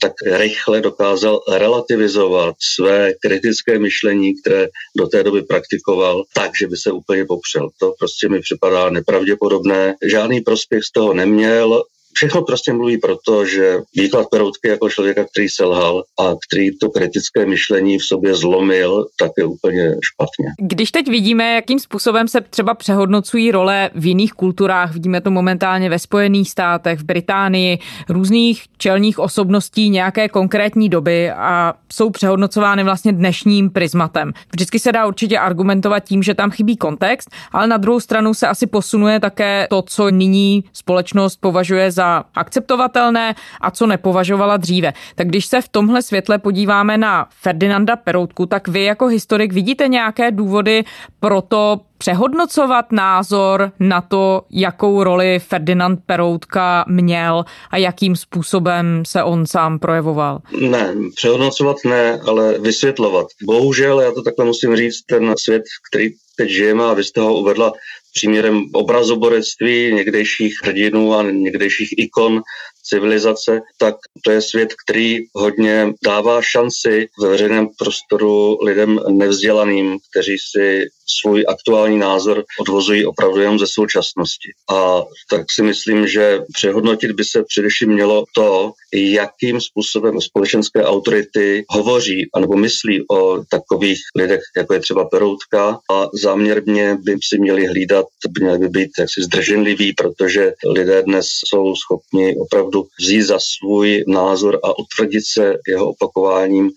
tak 0.00 0.12
rychle 0.26 0.80
dokázal 0.80 1.40
relativizovat 1.52 2.56
své 2.74 3.12
kritické 3.22 3.78
myšlení, 3.78 4.32
které 4.40 4.68
do 4.96 5.06
té 5.06 5.22
doby 5.22 5.42
praktikoval, 5.42 6.24
tak, 6.34 6.50
že 6.60 6.66
by 6.66 6.76
se 6.76 6.92
úplně 6.92 7.24
popřel. 7.24 7.68
To 7.80 7.92
prostě 7.98 8.28
mi 8.28 8.40
připadá 8.40 8.90
nepravděpodobné. 8.90 9.94
Žádný 10.02 10.40
prospěch 10.40 10.84
z 10.84 10.92
toho 10.92 11.14
neměl, 11.14 11.82
Všechno 12.14 12.42
prostě 12.42 12.72
mluví 12.72 12.98
proto, 12.98 13.46
že 13.46 13.78
výklad 13.96 14.26
Peroutky 14.30 14.68
jako 14.68 14.90
člověka, 14.90 15.24
který 15.24 15.48
selhal 15.48 16.04
a 16.20 16.34
který 16.48 16.78
to 16.78 16.90
kritické 16.90 17.46
myšlení 17.46 17.98
v 17.98 18.04
sobě 18.04 18.34
zlomil, 18.34 19.06
tak 19.18 19.30
je 19.38 19.44
úplně 19.44 19.94
špatně. 20.04 20.46
Když 20.60 20.90
teď 20.90 21.08
vidíme, 21.08 21.54
jakým 21.54 21.78
způsobem 21.78 22.28
se 22.28 22.40
třeba 22.40 22.74
přehodnocují 22.74 23.52
role 23.52 23.90
v 23.94 24.06
jiných 24.06 24.32
kulturách, 24.32 24.92
vidíme 24.92 25.20
to 25.20 25.30
momentálně 25.30 25.90
ve 25.90 25.98
Spojených 25.98 26.50
státech, 26.50 26.98
v 26.98 27.04
Británii, 27.04 27.78
různých 28.08 28.64
čelních 28.78 29.18
osobností 29.18 29.90
nějaké 29.90 30.28
konkrétní 30.28 30.88
doby 30.88 31.30
a 31.30 31.74
jsou 31.92 32.10
přehodnocovány 32.10 32.84
vlastně 32.84 33.12
dnešním 33.12 33.70
prismatem. 33.70 34.32
Vždycky 34.52 34.78
se 34.78 34.92
dá 34.92 35.06
určitě 35.06 35.38
argumentovat 35.38 36.00
tím, 36.00 36.22
že 36.22 36.34
tam 36.34 36.50
chybí 36.50 36.76
kontext, 36.76 37.30
ale 37.52 37.66
na 37.66 37.76
druhou 37.76 38.00
stranu 38.00 38.34
se 38.34 38.48
asi 38.48 38.66
posunuje 38.66 39.20
také 39.20 39.66
to, 39.70 39.82
co 39.82 40.10
nyní 40.10 40.64
společnost 40.72 41.36
považuje 41.40 41.90
za 41.90 41.99
za 42.00 42.24
akceptovatelné 42.34 43.34
a 43.60 43.70
co 43.70 43.86
nepovažovala 43.86 44.56
dříve. 44.56 44.92
Tak 45.14 45.28
když 45.28 45.46
se 45.46 45.60
v 45.60 45.68
tomhle 45.68 46.02
světle 46.02 46.38
podíváme 46.38 46.98
na 46.98 47.28
Ferdinanda 47.42 47.96
Peroutku, 47.96 48.46
tak 48.46 48.68
vy 48.68 48.84
jako 48.84 49.06
historik 49.06 49.52
vidíte 49.52 49.88
nějaké 49.88 50.30
důvody 50.30 50.84
pro 51.20 51.40
to, 51.42 51.80
přehodnocovat 51.98 52.92
názor 52.92 53.72
na 53.80 54.00
to, 54.00 54.42
jakou 54.50 55.04
roli 55.04 55.38
Ferdinand 55.38 56.00
Peroutka 56.06 56.84
měl 56.88 57.44
a 57.70 57.76
jakým 57.76 58.16
způsobem 58.16 59.02
se 59.06 59.22
on 59.22 59.46
sám 59.46 59.78
projevoval? 59.78 60.38
Ne, 60.60 60.94
přehodnocovat 61.14 61.76
ne, 61.84 62.20
ale 62.28 62.58
vysvětlovat. 62.58 63.26
Bohužel, 63.44 64.00
já 64.00 64.12
to 64.12 64.22
takhle 64.22 64.44
musím 64.44 64.76
říct, 64.76 65.02
ten 65.06 65.34
svět, 65.38 65.62
který 65.90 66.08
teď 66.36 66.48
žijeme 66.48 66.84
a 66.84 66.94
vy 66.94 67.04
jste 67.04 67.20
ho 67.20 67.34
uvedla 67.34 67.72
příměrem 68.12 68.64
obrazoborectví 68.72 69.94
někdejších 69.94 70.54
hrdinů 70.64 71.14
a 71.14 71.22
někdejších 71.22 71.94
ikon 71.96 72.42
civilizace, 72.82 73.60
tak 73.78 73.94
to 74.24 74.30
je 74.30 74.42
svět, 74.42 74.74
který 74.86 75.18
hodně 75.34 75.92
dává 76.04 76.42
šanci 76.42 77.08
ve 77.22 77.28
veřejném 77.28 77.68
prostoru 77.78 78.58
lidem 78.64 79.00
nevzdělaným, 79.08 79.98
kteří 80.10 80.36
si 80.50 80.86
svůj 81.20 81.44
aktuální 81.48 81.98
názor 81.98 82.44
odvozují 82.60 83.06
opravdu 83.06 83.40
jenom 83.40 83.58
ze 83.58 83.66
současnosti. 83.66 84.48
A 84.70 85.02
tak 85.30 85.46
si 85.54 85.62
myslím, 85.62 86.06
že 86.06 86.40
přehodnotit 86.52 87.12
by 87.12 87.24
se 87.24 87.42
především 87.42 87.92
mělo 87.92 88.24
to, 88.34 88.72
jakým 88.94 89.60
způsobem 89.60 90.20
společenské 90.20 90.84
autority 90.84 91.64
hovoří 91.68 92.28
anebo 92.34 92.56
myslí 92.56 93.04
o 93.10 93.44
takových 93.50 93.98
lidech, 94.16 94.40
jako 94.56 94.74
je 94.74 94.80
třeba 94.80 95.04
Peroutka 95.04 95.78
a 95.92 96.08
záměrně 96.22 96.96
by 97.00 97.16
si 97.28 97.38
měli 97.38 97.66
hlídat, 97.66 98.06
měli 98.40 98.58
by 98.58 98.68
být 98.68 98.90
jaksi 98.98 99.22
zdrženliví, 99.22 99.92
protože 99.92 100.52
lidé 100.66 101.02
dnes 101.02 101.26
jsou 101.48 101.74
schopni 101.74 102.36
opravdu 102.36 102.69
vzít 103.00 103.22
za 103.22 103.38
svůj 103.40 104.04
názor 104.08 104.60
a 104.64 104.78
utvrdit 104.78 105.22
se 105.26 105.54
jeho 105.68 105.90
opakováním 105.90 106.70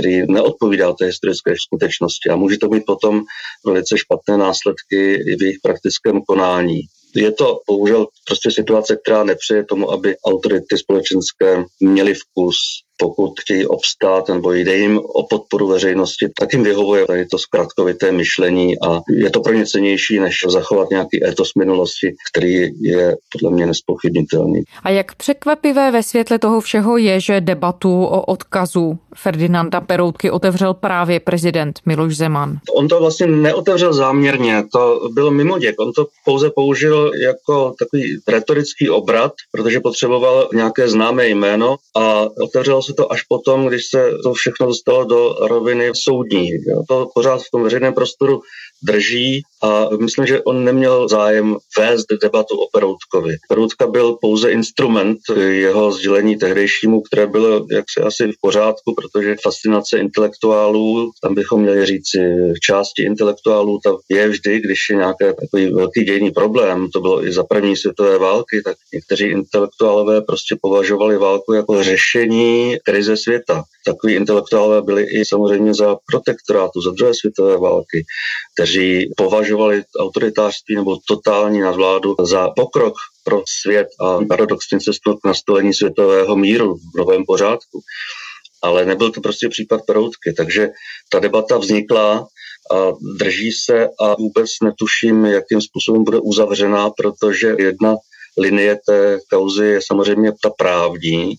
který 0.00 0.26
neodpovídá 0.32 0.92
té 0.92 1.06
historické 1.06 1.54
skutečnosti 1.66 2.28
a 2.30 2.36
může 2.36 2.58
to 2.58 2.68
mít 2.68 2.82
potom 2.86 3.22
velice 3.66 3.98
špatné 3.98 4.36
následky 4.36 5.14
i 5.14 5.36
v 5.36 5.42
jejich 5.42 5.58
praktickém 5.62 6.20
konání. 6.28 6.80
Je 7.16 7.32
to 7.32 7.60
bohužel 7.68 8.06
prostě 8.26 8.50
situace, 8.50 8.96
která 8.96 9.24
nepřeje 9.24 9.64
tomu, 9.64 9.90
aby 9.90 10.16
autority 10.26 10.78
společenské 10.78 11.64
měly 11.80 12.14
vkus 12.14 12.56
pokud 13.00 13.40
chtějí 13.40 13.66
obstát 13.66 14.28
nebo 14.28 14.52
jde 14.52 14.76
jim 14.76 14.98
o 14.98 15.26
podporu 15.30 15.68
veřejnosti, 15.68 16.28
tak 16.40 16.52
jim 16.52 16.62
vyhovuje 16.62 17.06
tady 17.06 17.26
to 17.26 17.38
zkratkovité 17.38 18.12
myšlení 18.12 18.74
a 18.80 19.00
je 19.10 19.30
to 19.30 19.40
pro 19.40 19.52
ně 19.52 19.66
cenější, 19.66 20.20
než 20.20 20.34
zachovat 20.48 20.90
nějaký 20.90 21.26
etos 21.26 21.50
minulosti, 21.58 22.14
který 22.30 22.52
je 22.80 23.16
podle 23.32 23.50
mě 23.50 23.66
nespochybnitelný. 23.66 24.62
A 24.82 24.90
jak 24.90 25.14
překvapivé 25.14 25.90
ve 25.90 26.02
světle 26.02 26.38
toho 26.38 26.60
všeho 26.60 26.96
je, 26.96 27.20
že 27.20 27.40
debatu 27.40 28.04
o 28.04 28.22
odkazu 28.22 28.98
Ferdinanda 29.16 29.80
Peroutky 29.80 30.30
otevřel 30.30 30.74
právě 30.74 31.20
prezident 31.20 31.80
Miloš 31.86 32.16
Zeman. 32.16 32.58
On 32.76 32.88
to 32.88 33.00
vlastně 33.00 33.26
neotevřel 33.26 33.92
záměrně, 33.92 34.62
to 34.72 35.00
bylo 35.12 35.30
mimo 35.30 35.58
děk. 35.58 35.74
On 35.80 35.92
to 35.92 36.06
pouze 36.24 36.50
použil 36.50 37.12
jako 37.22 37.74
takový 37.78 38.18
retorický 38.28 38.90
obrat, 38.90 39.32
protože 39.52 39.80
potřeboval 39.80 40.48
nějaké 40.54 40.88
známé 40.88 41.28
jméno 41.28 41.76
a 41.96 42.28
otevřel 42.42 42.76
se 42.90 42.94
to 42.94 43.12
až 43.12 43.22
potom, 43.22 43.66
když 43.66 43.82
se 43.86 44.10
to 44.22 44.32
všechno 44.34 44.66
dostalo 44.66 45.04
do 45.04 45.32
roviny 45.32 45.90
soudní. 45.94 46.50
Jo. 46.50 46.82
To 46.88 47.08
pořád 47.14 47.42
v 47.42 47.50
tom 47.52 47.62
veřejném 47.62 47.94
prostoru 47.94 48.40
drží 48.82 49.42
a 49.62 49.96
myslím, 49.96 50.26
že 50.26 50.42
on 50.42 50.64
neměl 50.64 51.08
zájem 51.08 51.56
vést 51.78 52.06
debatu 52.22 52.56
o 52.56 52.68
Peroutkovi. 52.72 53.36
Peroutka 53.48 53.86
byl 53.86 54.16
pouze 54.20 54.50
instrument 54.50 55.18
jeho 55.36 55.92
sdělení 55.92 56.36
tehdejšímu, 56.36 57.00
které 57.00 57.26
bylo 57.26 57.66
jaksi 57.70 58.00
asi 58.00 58.26
v 58.26 58.40
pořádku, 58.40 58.94
protože 58.94 59.36
fascinace 59.42 59.98
intelektuálů, 59.98 61.10
tam 61.22 61.34
bychom 61.34 61.60
měli 61.60 61.86
říci 61.86 62.18
části 62.62 63.02
intelektuálů, 63.02 63.80
ta 63.84 63.96
je 64.08 64.28
vždy, 64.28 64.60
když 64.60 64.88
je 64.90 64.96
nějaký 64.96 65.24
takový 65.40 65.74
velký 65.74 66.04
dějný 66.04 66.30
problém, 66.30 66.88
to 66.92 67.00
bylo 67.00 67.26
i 67.26 67.32
za 67.32 67.44
první 67.44 67.76
světové 67.76 68.18
války, 68.18 68.62
tak 68.64 68.76
někteří 68.94 69.24
intelektuálové 69.24 70.20
prostě 70.20 70.56
považovali 70.62 71.16
válku 71.18 71.52
jako 71.52 71.82
řešení 71.82 72.76
krize 72.84 73.16
světa. 73.16 73.62
Takový 73.86 74.14
intelektuálové 74.14 74.82
byli 74.82 75.02
i 75.02 75.24
samozřejmě 75.24 75.74
za 75.74 75.96
protektorátu, 76.12 76.82
za 76.82 76.90
druhé 76.90 77.12
světové 77.14 77.58
války, 77.58 78.04
kteří 78.54 78.69
považovali 79.16 79.82
autoritářství 79.98 80.74
nebo 80.74 80.96
totální 81.08 81.60
nadvládu 81.60 82.16
za 82.22 82.48
pokrok 82.48 82.94
pro 83.24 83.42
svět 83.60 83.88
a 84.00 84.18
paradoxně 84.28 84.80
cestu 84.80 85.16
k 85.16 85.26
nastolení 85.26 85.74
světového 85.74 86.36
míru 86.36 86.76
v 86.76 86.98
novém 86.98 87.24
pořádku. 87.26 87.80
Ale 88.62 88.84
nebyl 88.84 89.10
to 89.10 89.20
prostě 89.20 89.48
případ 89.48 89.80
Peroutky, 89.86 90.32
takže 90.32 90.68
ta 91.08 91.18
debata 91.18 91.58
vznikla 91.58 92.26
a 92.70 92.92
drží 93.18 93.52
se 93.52 93.88
a 94.00 94.14
vůbec 94.14 94.46
netuším, 94.62 95.24
jakým 95.24 95.60
způsobem 95.60 96.04
bude 96.04 96.18
uzavřená, 96.20 96.90
protože 96.90 97.54
jedna 97.58 97.96
linie 98.38 98.78
té 98.86 99.18
kauzy 99.30 99.66
je 99.66 99.80
samozřejmě 99.86 100.32
ta 100.42 100.50
právní, 100.50 101.34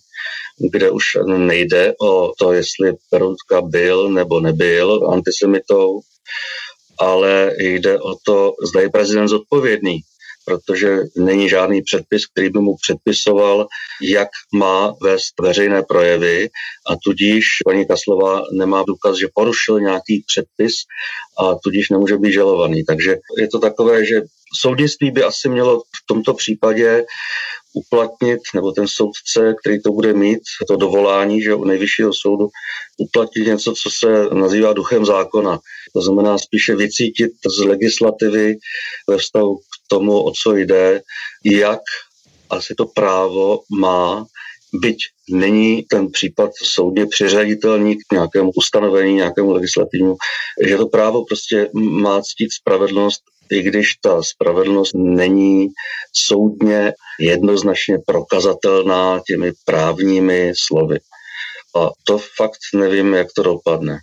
kde 0.72 0.91
už 0.91 1.04
nejde 1.38 1.94
o 2.02 2.32
to, 2.39 2.54
jestli 2.54 2.94
Peroutka 3.10 3.62
byl 3.62 4.10
nebo 4.10 4.39
nebyl 4.39 5.10
antisemitou, 5.12 6.00
ale 7.01 7.53
jde 7.57 7.99
o 7.99 8.15
to, 8.25 8.53
zda 8.69 8.81
je 8.81 8.89
prezident 8.89 9.27
zodpovědný, 9.27 9.99
protože 10.45 10.99
není 11.17 11.49
žádný 11.49 11.81
předpis, 11.81 12.25
který 12.25 12.49
by 12.49 12.59
mu 12.59 12.75
předpisoval, 12.81 13.67
jak 14.01 14.29
má 14.53 14.93
vést 15.01 15.33
veřejné 15.41 15.83
projevy 15.83 16.49
a 16.87 16.95
tudíž 17.05 17.45
paní 17.65 17.87
Kaslová 17.87 18.41
nemá 18.53 18.83
důkaz, 18.87 19.17
že 19.17 19.27
porušil 19.33 19.79
nějaký 19.79 20.23
předpis 20.27 20.73
a 21.39 21.55
tudíž 21.55 21.89
nemůže 21.89 22.17
být 22.17 22.33
žalovaný. 22.33 22.83
Takže 22.83 23.17
je 23.37 23.47
to 23.47 23.59
takové, 23.59 24.05
že 24.05 24.21
soudnictví 24.59 25.11
by 25.11 25.23
asi 25.23 25.49
mělo 25.49 25.79
v 25.79 26.05
tomto 26.07 26.33
případě 26.33 27.05
uplatnit, 27.73 28.39
nebo 28.55 28.71
ten 28.71 28.87
soudce, 28.87 29.55
který 29.61 29.81
to 29.81 29.91
bude 29.91 30.13
mít, 30.13 30.39
to 30.67 30.75
dovolání, 30.75 31.41
že 31.41 31.55
u 31.55 31.63
nejvyššího 31.63 32.13
soudu 32.13 32.49
uplatnit 32.97 33.47
něco, 33.47 33.73
co 33.73 33.89
se 33.89 34.25
nazývá 34.33 34.73
duchem 34.73 35.05
zákona. 35.05 35.59
To 35.93 36.01
znamená 36.01 36.37
spíše 36.37 36.75
vycítit 36.75 37.31
z 37.57 37.65
legislativy 37.65 38.55
ve 39.09 39.17
vztahu 39.17 39.57
k 39.57 39.61
tomu, 39.87 40.23
o 40.23 40.31
co 40.31 40.55
jde, 40.55 41.01
jak 41.45 41.79
asi 42.49 42.75
to 42.75 42.85
právo 42.85 43.59
má, 43.79 44.25
byť 44.73 44.97
není 45.29 45.83
ten 45.83 46.11
případ 46.11 46.51
soudně 46.63 47.05
přiřaditelný 47.05 47.95
k 47.95 48.13
nějakému 48.13 48.51
ustanovení, 48.55 49.13
nějakému 49.13 49.51
legislativnímu, 49.51 50.15
že 50.67 50.77
to 50.77 50.87
právo 50.87 51.25
prostě 51.25 51.69
má 51.73 52.21
ctít 52.21 52.53
spravedlnost 52.53 53.21
i 53.51 53.61
když 53.61 53.95
ta 53.95 54.23
spravedlnost 54.23 54.91
není 54.95 55.67
soudně 56.13 56.93
jednoznačně 57.19 57.97
prokazatelná 58.05 59.21
těmi 59.27 59.51
právními 59.65 60.53
slovy. 60.55 60.99
A 61.75 61.89
to 62.03 62.17
fakt 62.37 62.59
nevím, 62.75 63.13
jak 63.13 63.27
to 63.35 63.43
dopadne. 63.43 63.97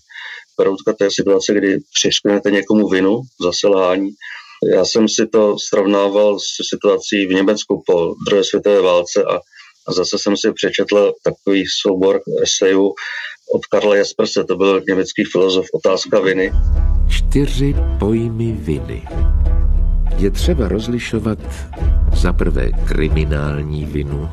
Peroutka 0.57 0.95
je 1.01 1.11
situace, 1.11 1.55
kdy 1.55 1.79
přišknete 1.95 2.51
někomu 2.51 2.89
vinu 2.89 3.21
za 3.45 3.53
selhání. 3.53 4.11
Já 4.75 4.85
jsem 4.85 5.09
si 5.09 5.27
to 5.27 5.59
srovnával 5.59 6.39
s 6.39 6.69
situací 6.69 7.27
v 7.27 7.35
Německu 7.35 7.83
po 7.87 8.15
druhé 8.29 8.45
světové 8.45 8.81
válce 8.81 9.25
a, 9.25 9.37
a 9.89 9.93
zase 9.93 10.19
jsem 10.19 10.37
si 10.37 10.53
přečetl 10.53 11.13
takový 11.25 11.65
soubor 11.81 12.21
esejů 12.43 12.95
od 13.55 13.67
Karla 13.71 13.97
Jasperse, 13.97 14.45
to 14.45 14.57
byl 14.57 14.83
německý 14.89 15.25
filozof 15.25 15.67
Otázka 15.75 16.21
viny. 16.21 16.53
Čtyři 17.09 17.75
pojmy 17.99 18.53
viny. 18.53 19.03
Je 20.19 20.31
třeba 20.31 20.69
rozlišovat 20.69 21.39
za 22.13 22.33
prvé 22.33 22.71
kriminální 22.85 23.85
vinu, 23.85 24.29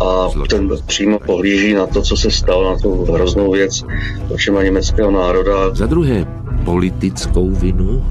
a 0.00 0.28
ten 0.50 0.70
přímo 0.86 1.18
pohlíží 1.18 1.74
na 1.74 1.86
to, 1.86 2.02
co 2.02 2.16
se 2.16 2.30
stalo, 2.30 2.70
na 2.72 2.78
tu 2.78 3.04
hroznou 3.04 3.52
věc 3.52 3.84
očima 4.28 4.62
německého 4.62 5.10
národa. 5.10 5.74
Za 5.74 5.86
druhé 5.86 6.26
politickou 6.64 7.50
vinu. 7.50 8.04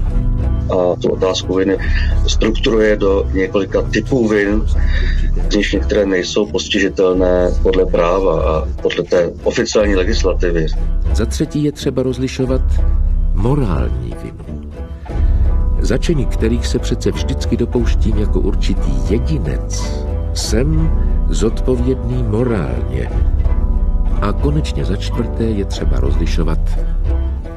A 0.70 1.00
tu 1.00 1.08
otázku 1.08 1.54
viny 1.54 1.78
strukturuje 2.26 2.96
do 2.96 3.26
několika 3.32 3.82
typů 3.82 4.28
vin, 4.28 4.62
z 5.50 5.56
nich 5.56 5.72
některé 5.72 6.06
nejsou 6.06 6.46
postižitelné 6.46 7.50
podle 7.62 7.86
práva 7.86 8.42
a 8.42 8.68
podle 8.82 9.04
té 9.04 9.32
oficiální 9.42 9.94
legislativy. 9.94 10.66
Za 11.14 11.26
třetí 11.26 11.64
je 11.64 11.72
třeba 11.72 12.02
rozlišovat 12.02 12.62
morální 13.34 14.14
vinu. 14.22 14.70
Začení 15.80 16.26
kterých 16.26 16.66
se 16.66 16.78
přece 16.78 17.10
vždycky 17.10 17.56
dopouštím 17.56 18.18
jako 18.18 18.40
určitý 18.40 18.92
jedinec. 19.10 19.82
Jsem 20.34 20.90
zodpovědný 21.28 22.22
morálně. 22.22 23.10
A 24.22 24.32
konečně 24.32 24.84
za 24.84 24.96
čtvrté 24.96 25.44
je 25.44 25.64
třeba 25.64 26.00
rozlišovat 26.00 26.58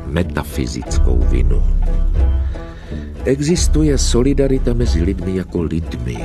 metafyzickou 0.05 1.19
vinu. 1.29 1.63
Existuje 3.25 3.97
solidarita 3.97 4.73
mezi 4.73 5.03
lidmi 5.03 5.35
jako 5.35 5.61
lidmi. 5.61 6.17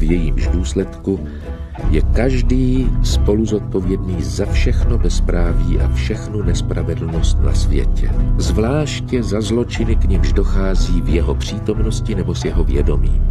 v 0.00 0.02
jejímž 0.02 0.46
důsledku 0.46 1.20
je 1.90 2.02
každý 2.02 2.90
spolu 3.02 3.46
zodpovědný 3.46 4.22
za 4.22 4.46
všechno 4.46 4.98
bezpráví 4.98 5.78
a 5.78 5.88
všechnu 5.94 6.42
nespravedlnost 6.42 7.38
na 7.40 7.54
světě. 7.54 8.10
Zvláště 8.38 9.22
za 9.22 9.40
zločiny, 9.40 9.96
k 9.96 10.04
nimž 10.04 10.32
dochází 10.32 11.00
v 11.00 11.08
jeho 11.08 11.34
přítomnosti 11.34 12.14
nebo 12.14 12.34
s 12.34 12.44
jeho 12.44 12.64
vědomím. 12.64 13.22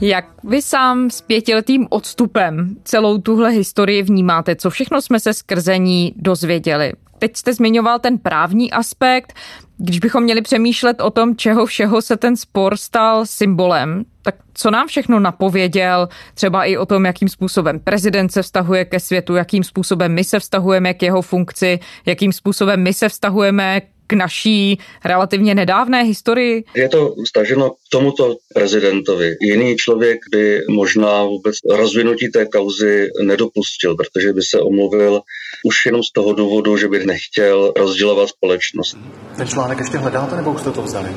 Jak 0.00 0.24
vy 0.44 0.62
sám 0.62 1.10
s 1.10 1.20
pětiletým 1.20 1.86
odstupem 1.90 2.76
celou 2.84 3.18
tuhle 3.18 3.50
historii 3.50 4.02
vnímáte? 4.02 4.56
Co 4.56 4.70
všechno 4.70 5.02
jsme 5.02 5.20
se 5.20 5.34
skrze 5.34 5.78
ní 5.78 6.14
dozvěděli? 6.16 6.92
Teď 7.18 7.36
jste 7.36 7.54
zmiňoval 7.54 7.98
ten 7.98 8.18
právní 8.18 8.72
aspekt. 8.72 9.34
Když 9.78 9.98
bychom 9.98 10.22
měli 10.22 10.42
přemýšlet 10.42 11.00
o 11.00 11.10
tom, 11.10 11.36
čeho 11.36 11.66
všeho 11.66 12.02
se 12.02 12.16
ten 12.16 12.36
spor 12.36 12.76
stal 12.76 13.26
symbolem, 13.26 14.04
tak 14.28 14.34
co 14.54 14.70
nám 14.70 14.88
všechno 14.88 15.20
napověděl, 15.20 16.08
třeba 16.34 16.64
i 16.64 16.76
o 16.76 16.86
tom, 16.86 17.04
jakým 17.04 17.28
způsobem 17.28 17.80
prezident 17.80 18.28
se 18.28 18.42
vztahuje 18.42 18.84
ke 18.84 19.00
světu, 19.00 19.36
jakým 19.36 19.64
způsobem 19.64 20.14
my 20.14 20.24
se 20.24 20.40
vztahujeme 20.40 20.94
k 20.94 21.02
jeho 21.02 21.22
funkci, 21.22 21.78
jakým 22.06 22.32
způsobem 22.32 22.82
my 22.82 22.94
se 22.94 23.08
vztahujeme 23.08 23.80
k 24.06 24.12
naší 24.12 24.78
relativně 25.04 25.54
nedávné 25.54 26.02
historii? 26.02 26.64
Je 26.74 26.88
to 26.88 27.14
staženo 27.28 27.70
k 27.70 27.76
tomuto 27.92 28.36
prezidentovi. 28.54 29.36
Jiný 29.40 29.76
člověk 29.76 30.18
by 30.32 30.60
možná 30.68 31.24
vůbec 31.24 31.54
rozvinutí 31.70 32.28
té 32.28 32.46
kauzy 32.46 33.08
nedopustil, 33.22 33.96
protože 33.96 34.32
by 34.32 34.42
se 34.42 34.60
omluvil 34.60 35.20
už 35.64 35.86
jenom 35.86 36.02
z 36.02 36.12
toho 36.12 36.32
důvodu, 36.32 36.76
že 36.76 36.88
by 36.88 37.06
nechtěl 37.06 37.72
rozdělovat 37.76 38.28
společnost. 38.28 38.98
Ten 39.36 39.46
článek 39.46 39.78
ještě 39.78 39.98
hledáte, 39.98 40.36
nebo 40.36 40.52
už 40.52 40.60
jste 40.60 40.70
to 40.70 40.82
vzali? 40.82 41.08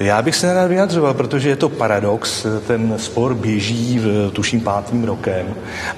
Já 0.00 0.22
bych 0.22 0.36
se 0.36 0.46
nerad 0.46 0.66
vyjadřoval, 0.66 1.14
protože 1.14 1.48
je 1.48 1.56
to 1.56 1.68
paradox. 1.68 2.46
Ten 2.66 2.94
spor 2.98 3.34
běží 3.34 3.98
v 3.98 4.30
tuším 4.32 4.60
pátým 4.60 5.04
rokem 5.04 5.54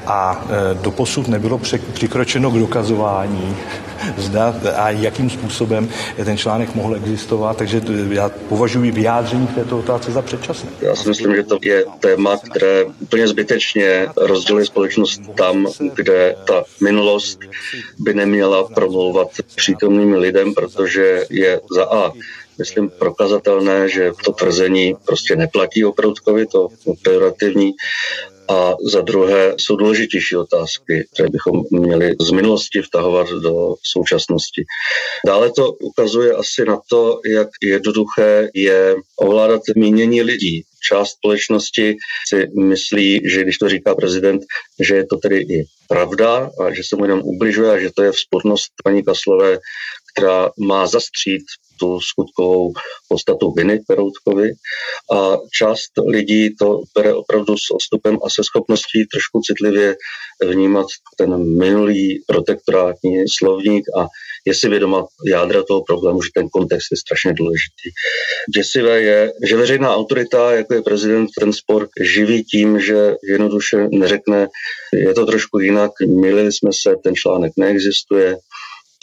a 0.06 0.46
e, 0.50 0.74
doposud 0.74 1.28
nebylo 1.28 1.60
přikročeno 1.92 2.50
k 2.50 2.58
dokazování, 2.58 3.56
zda 4.16 4.54
a 4.76 4.90
jakým 4.90 5.30
způsobem 5.30 5.88
ten 6.24 6.38
článek 6.38 6.74
mohl 6.74 6.94
existovat, 6.94 7.56
takže 7.56 7.82
já 8.10 8.28
považuji 8.28 8.90
vyjádření 8.90 9.46
v 9.46 9.54
této 9.54 9.78
otázce 9.78 10.12
za 10.12 10.22
předčasné. 10.22 10.70
Já 10.80 10.96
si 10.96 11.08
myslím, 11.08 11.34
že 11.36 11.42
to 11.42 11.58
je 11.62 11.84
téma, 12.00 12.36
které 12.36 12.84
úplně 12.84 13.28
zbytečně 13.28 14.08
rozděluje 14.16 14.66
společnost 14.66 15.22
tam, 15.36 15.66
kde 15.94 16.36
ta 16.46 16.64
minulost 16.82 17.38
by 17.98 18.14
neměla 18.14 18.64
promlouvat 18.64 19.28
přítomným 19.56 20.14
lidem, 20.14 20.54
protože 20.54 21.24
je 21.30 21.60
za 21.76 21.84
A 21.84 22.12
myslím, 22.62 22.90
prokazatelné, 22.90 23.88
že 23.88 24.12
to 24.24 24.32
tvrzení 24.32 24.94
prostě 25.06 25.36
neplatí 25.36 25.84
o 25.84 25.92
Proutkovi, 25.92 26.46
to 26.46 26.68
pejorativní. 27.02 27.72
A 28.48 28.74
za 28.92 29.00
druhé 29.00 29.54
jsou 29.58 29.76
důležitější 29.76 30.36
otázky, 30.36 31.08
které 31.12 31.28
bychom 31.28 31.64
měli 31.70 32.14
z 32.20 32.30
minulosti 32.30 32.82
vtahovat 32.82 33.28
do 33.28 33.74
současnosti. 33.82 34.64
Dále 35.26 35.50
to 35.52 35.72
ukazuje 35.72 36.32
asi 36.32 36.64
na 36.64 36.78
to, 36.90 37.20
jak 37.26 37.48
jednoduché 37.62 38.48
je 38.54 38.94
ovládat 39.16 39.62
mínění 39.76 40.22
lidí. 40.22 40.62
Část 40.88 41.10
společnosti 41.10 41.96
si 42.28 42.46
myslí, 42.58 43.20
že 43.24 43.42
když 43.42 43.58
to 43.58 43.68
říká 43.68 43.94
prezident, 43.94 44.42
že 44.80 44.94
je 44.94 45.06
to 45.06 45.16
tedy 45.16 45.38
i 45.38 45.64
pravda 45.88 46.50
a 46.60 46.74
že 46.74 46.82
se 46.88 46.96
mu 46.96 47.04
jenom 47.04 47.20
ubližuje 47.24 47.70
a 47.70 47.78
že 47.78 47.90
to 47.94 48.02
je 48.02 48.12
vzpornost 48.12 48.70
paní 48.84 49.02
Kaslové, 49.04 49.58
která 50.14 50.50
má 50.58 50.86
zastřít 50.86 51.42
tu 51.82 52.00
skutkovou 52.00 52.72
podstatu 53.08 53.52
viny 53.52 53.80
Peroutkovi 53.86 54.48
a 55.12 55.36
část 55.58 55.90
lidí 56.06 56.54
to 56.56 56.80
bere 56.96 57.14
opravdu 57.14 57.56
s 57.56 57.70
odstupem 57.74 58.18
a 58.24 58.30
se 58.30 58.44
schopností 58.44 59.06
trošku 59.06 59.40
citlivě 59.46 59.96
vnímat 60.48 60.86
ten 61.18 61.58
minulý 61.58 62.22
protektorátní 62.26 63.24
slovník 63.38 63.84
a 63.98 64.06
je 64.46 64.54
si 64.54 64.68
vědoma 64.68 65.06
jádra 65.26 65.62
toho 65.62 65.82
problému, 65.84 66.22
že 66.22 66.28
ten 66.34 66.48
kontext 66.48 66.86
je 66.90 66.96
strašně 66.96 67.32
důležitý. 67.32 67.88
Děsivé 68.56 69.02
je, 69.02 69.32
že 69.48 69.56
veřejná 69.56 69.94
autorita, 69.94 70.52
jako 70.52 70.74
je 70.74 70.82
prezident, 70.82 71.28
ten 71.40 71.52
spor 71.52 71.88
živí 72.00 72.44
tím, 72.44 72.80
že 72.80 73.14
jednoduše 73.28 73.88
neřekne, 73.92 74.48
je 74.94 75.14
to 75.14 75.26
trošku 75.26 75.58
jinak, 75.58 75.90
milili 76.08 76.52
jsme 76.52 76.70
se, 76.82 76.96
ten 77.04 77.14
článek 77.14 77.52
neexistuje, 77.58 78.36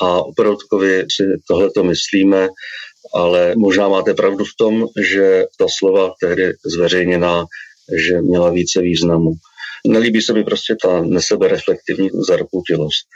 a 0.02 0.22
o 0.22 0.34
Perotkovi 0.34 1.06
si 1.12 1.24
tohleto 1.48 1.84
myslíme, 1.84 2.50
ale 3.14 3.54
možná 3.58 3.88
máte 3.88 4.14
pravdu 4.14 4.46
v 4.46 4.56
tom, 4.58 4.86
že 5.02 5.46
ta 5.60 5.66
slova 5.78 6.14
tehdy 6.22 6.54
zveřejněná, 6.66 7.46
že 8.08 8.22
měla 8.22 8.50
více 8.50 8.82
významu. 8.82 9.32
Nelíbí 9.88 10.22
se 10.22 10.34
mi 10.34 10.44
prostě 10.44 10.76
ta 10.84 11.02
nesebereflektivní 11.02 12.10
zarputilost. 12.28 13.08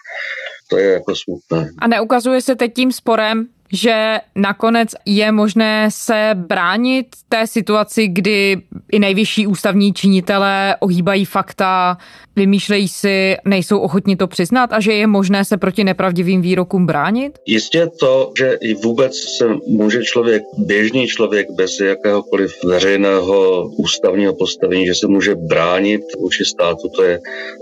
To 0.69 0.77
je 0.77 0.93
jako 0.93 1.15
smutné. 1.15 1.71
A 1.77 1.87
neukazuje 1.87 2.41
se 2.41 2.55
teď 2.55 2.73
tím 2.73 2.91
sporem, 2.91 3.47
že 3.73 4.17
nakonec 4.36 4.89
je 5.05 5.31
možné 5.31 5.88
se 5.91 6.29
bránit 6.33 7.07
té 7.29 7.47
situaci, 7.47 8.07
kdy 8.07 8.62
i 8.91 8.99
nejvyšší 8.99 9.47
ústavní 9.47 9.93
činitelé 9.93 10.75
ohýbají 10.79 11.25
fakta, 11.25 11.97
vymýšlejí 12.36 12.88
si, 12.88 13.36
nejsou 13.45 13.79
ochotni 13.79 14.15
to 14.15 14.27
přiznat 14.27 14.73
a 14.73 14.79
že 14.79 14.93
je 14.93 15.07
možné 15.07 15.45
se 15.45 15.57
proti 15.57 15.83
nepravdivým 15.83 16.41
výrokům 16.41 16.86
bránit? 16.86 17.39
Jistě 17.45 17.88
to, 17.99 18.31
že 18.38 18.57
i 18.62 18.73
vůbec 18.73 19.15
se 19.38 19.49
může 19.67 20.03
člověk, 20.03 20.43
běžný 20.57 21.07
člověk 21.07 21.47
bez 21.51 21.79
jakéhokoliv 21.79 22.51
veřejného 22.65 23.67
ústavního 23.77 24.33
postavení, 24.33 24.86
že 24.86 24.95
se 24.95 25.07
může 25.07 25.36
bránit 25.36 26.01
vůči 26.19 26.45
státu, 26.45 26.89
to 26.95 27.03
je 27.03 27.19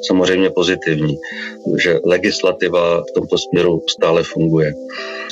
samozřejmě 0.07 0.49
pozitivní, 0.49 1.17
že 1.77 1.99
legislativa 2.05 3.01
v 3.01 3.13
tomto 3.15 3.37
směru 3.37 3.81
stále 3.89 4.23
funguje. 4.23 4.73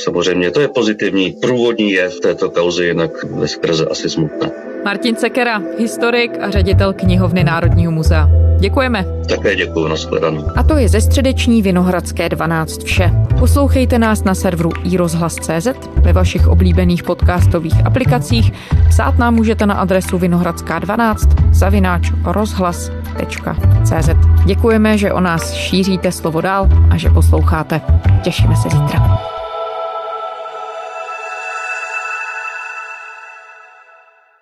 Samozřejmě 0.03 0.51
to 0.51 0.61
je 0.61 0.68
pozitivní 0.69 1.31
průvodní 1.31 1.91
je 1.91 2.09
v 2.09 2.19
této 2.19 2.49
kauze, 2.49 2.85
jinak 2.85 3.23
ve 3.23 3.47
skrze 3.47 3.85
asi 3.85 4.09
smutné. 4.09 4.51
Martin 4.85 5.15
Sekera, 5.15 5.61
historik 5.79 6.31
a 6.41 6.49
ředitel 6.49 6.93
knihovny 6.93 7.43
Národního 7.43 7.91
muzea. 7.91 8.29
Děkujeme. 8.59 9.05
Také 9.29 9.55
děkuji, 9.55 9.87
nashledanou. 9.87 10.45
A 10.55 10.63
to 10.63 10.77
je 10.77 10.89
ze 10.89 11.01
středeční 11.01 11.61
Vinohradské 11.61 12.29
12 12.29 12.83
vše. 12.83 13.11
Poslouchejte 13.39 13.99
nás 13.99 14.23
na 14.23 14.35
serveru 14.35 14.69
iRozhlas.cz, 14.83 15.67
ve 16.01 16.13
vašich 16.13 16.47
oblíbených 16.47 17.03
podcastových 17.03 17.85
aplikacích. 17.85 18.51
Psát 18.89 19.17
nám 19.17 19.35
můžete 19.35 19.65
na 19.65 19.73
adresu 19.73 20.17
vinohradská12 20.17 21.15
zavináč 21.53 22.11
rozhlas.cz. 22.25 24.09
Děkujeme, 24.45 24.97
že 24.97 25.13
o 25.13 25.19
nás 25.19 25.53
šíříte 25.53 26.11
slovo 26.11 26.41
dál 26.41 26.69
a 26.89 26.97
že 26.97 27.09
posloucháte. 27.09 27.81
Těšíme 28.23 28.55
se 28.55 28.69
zítra. 28.69 29.38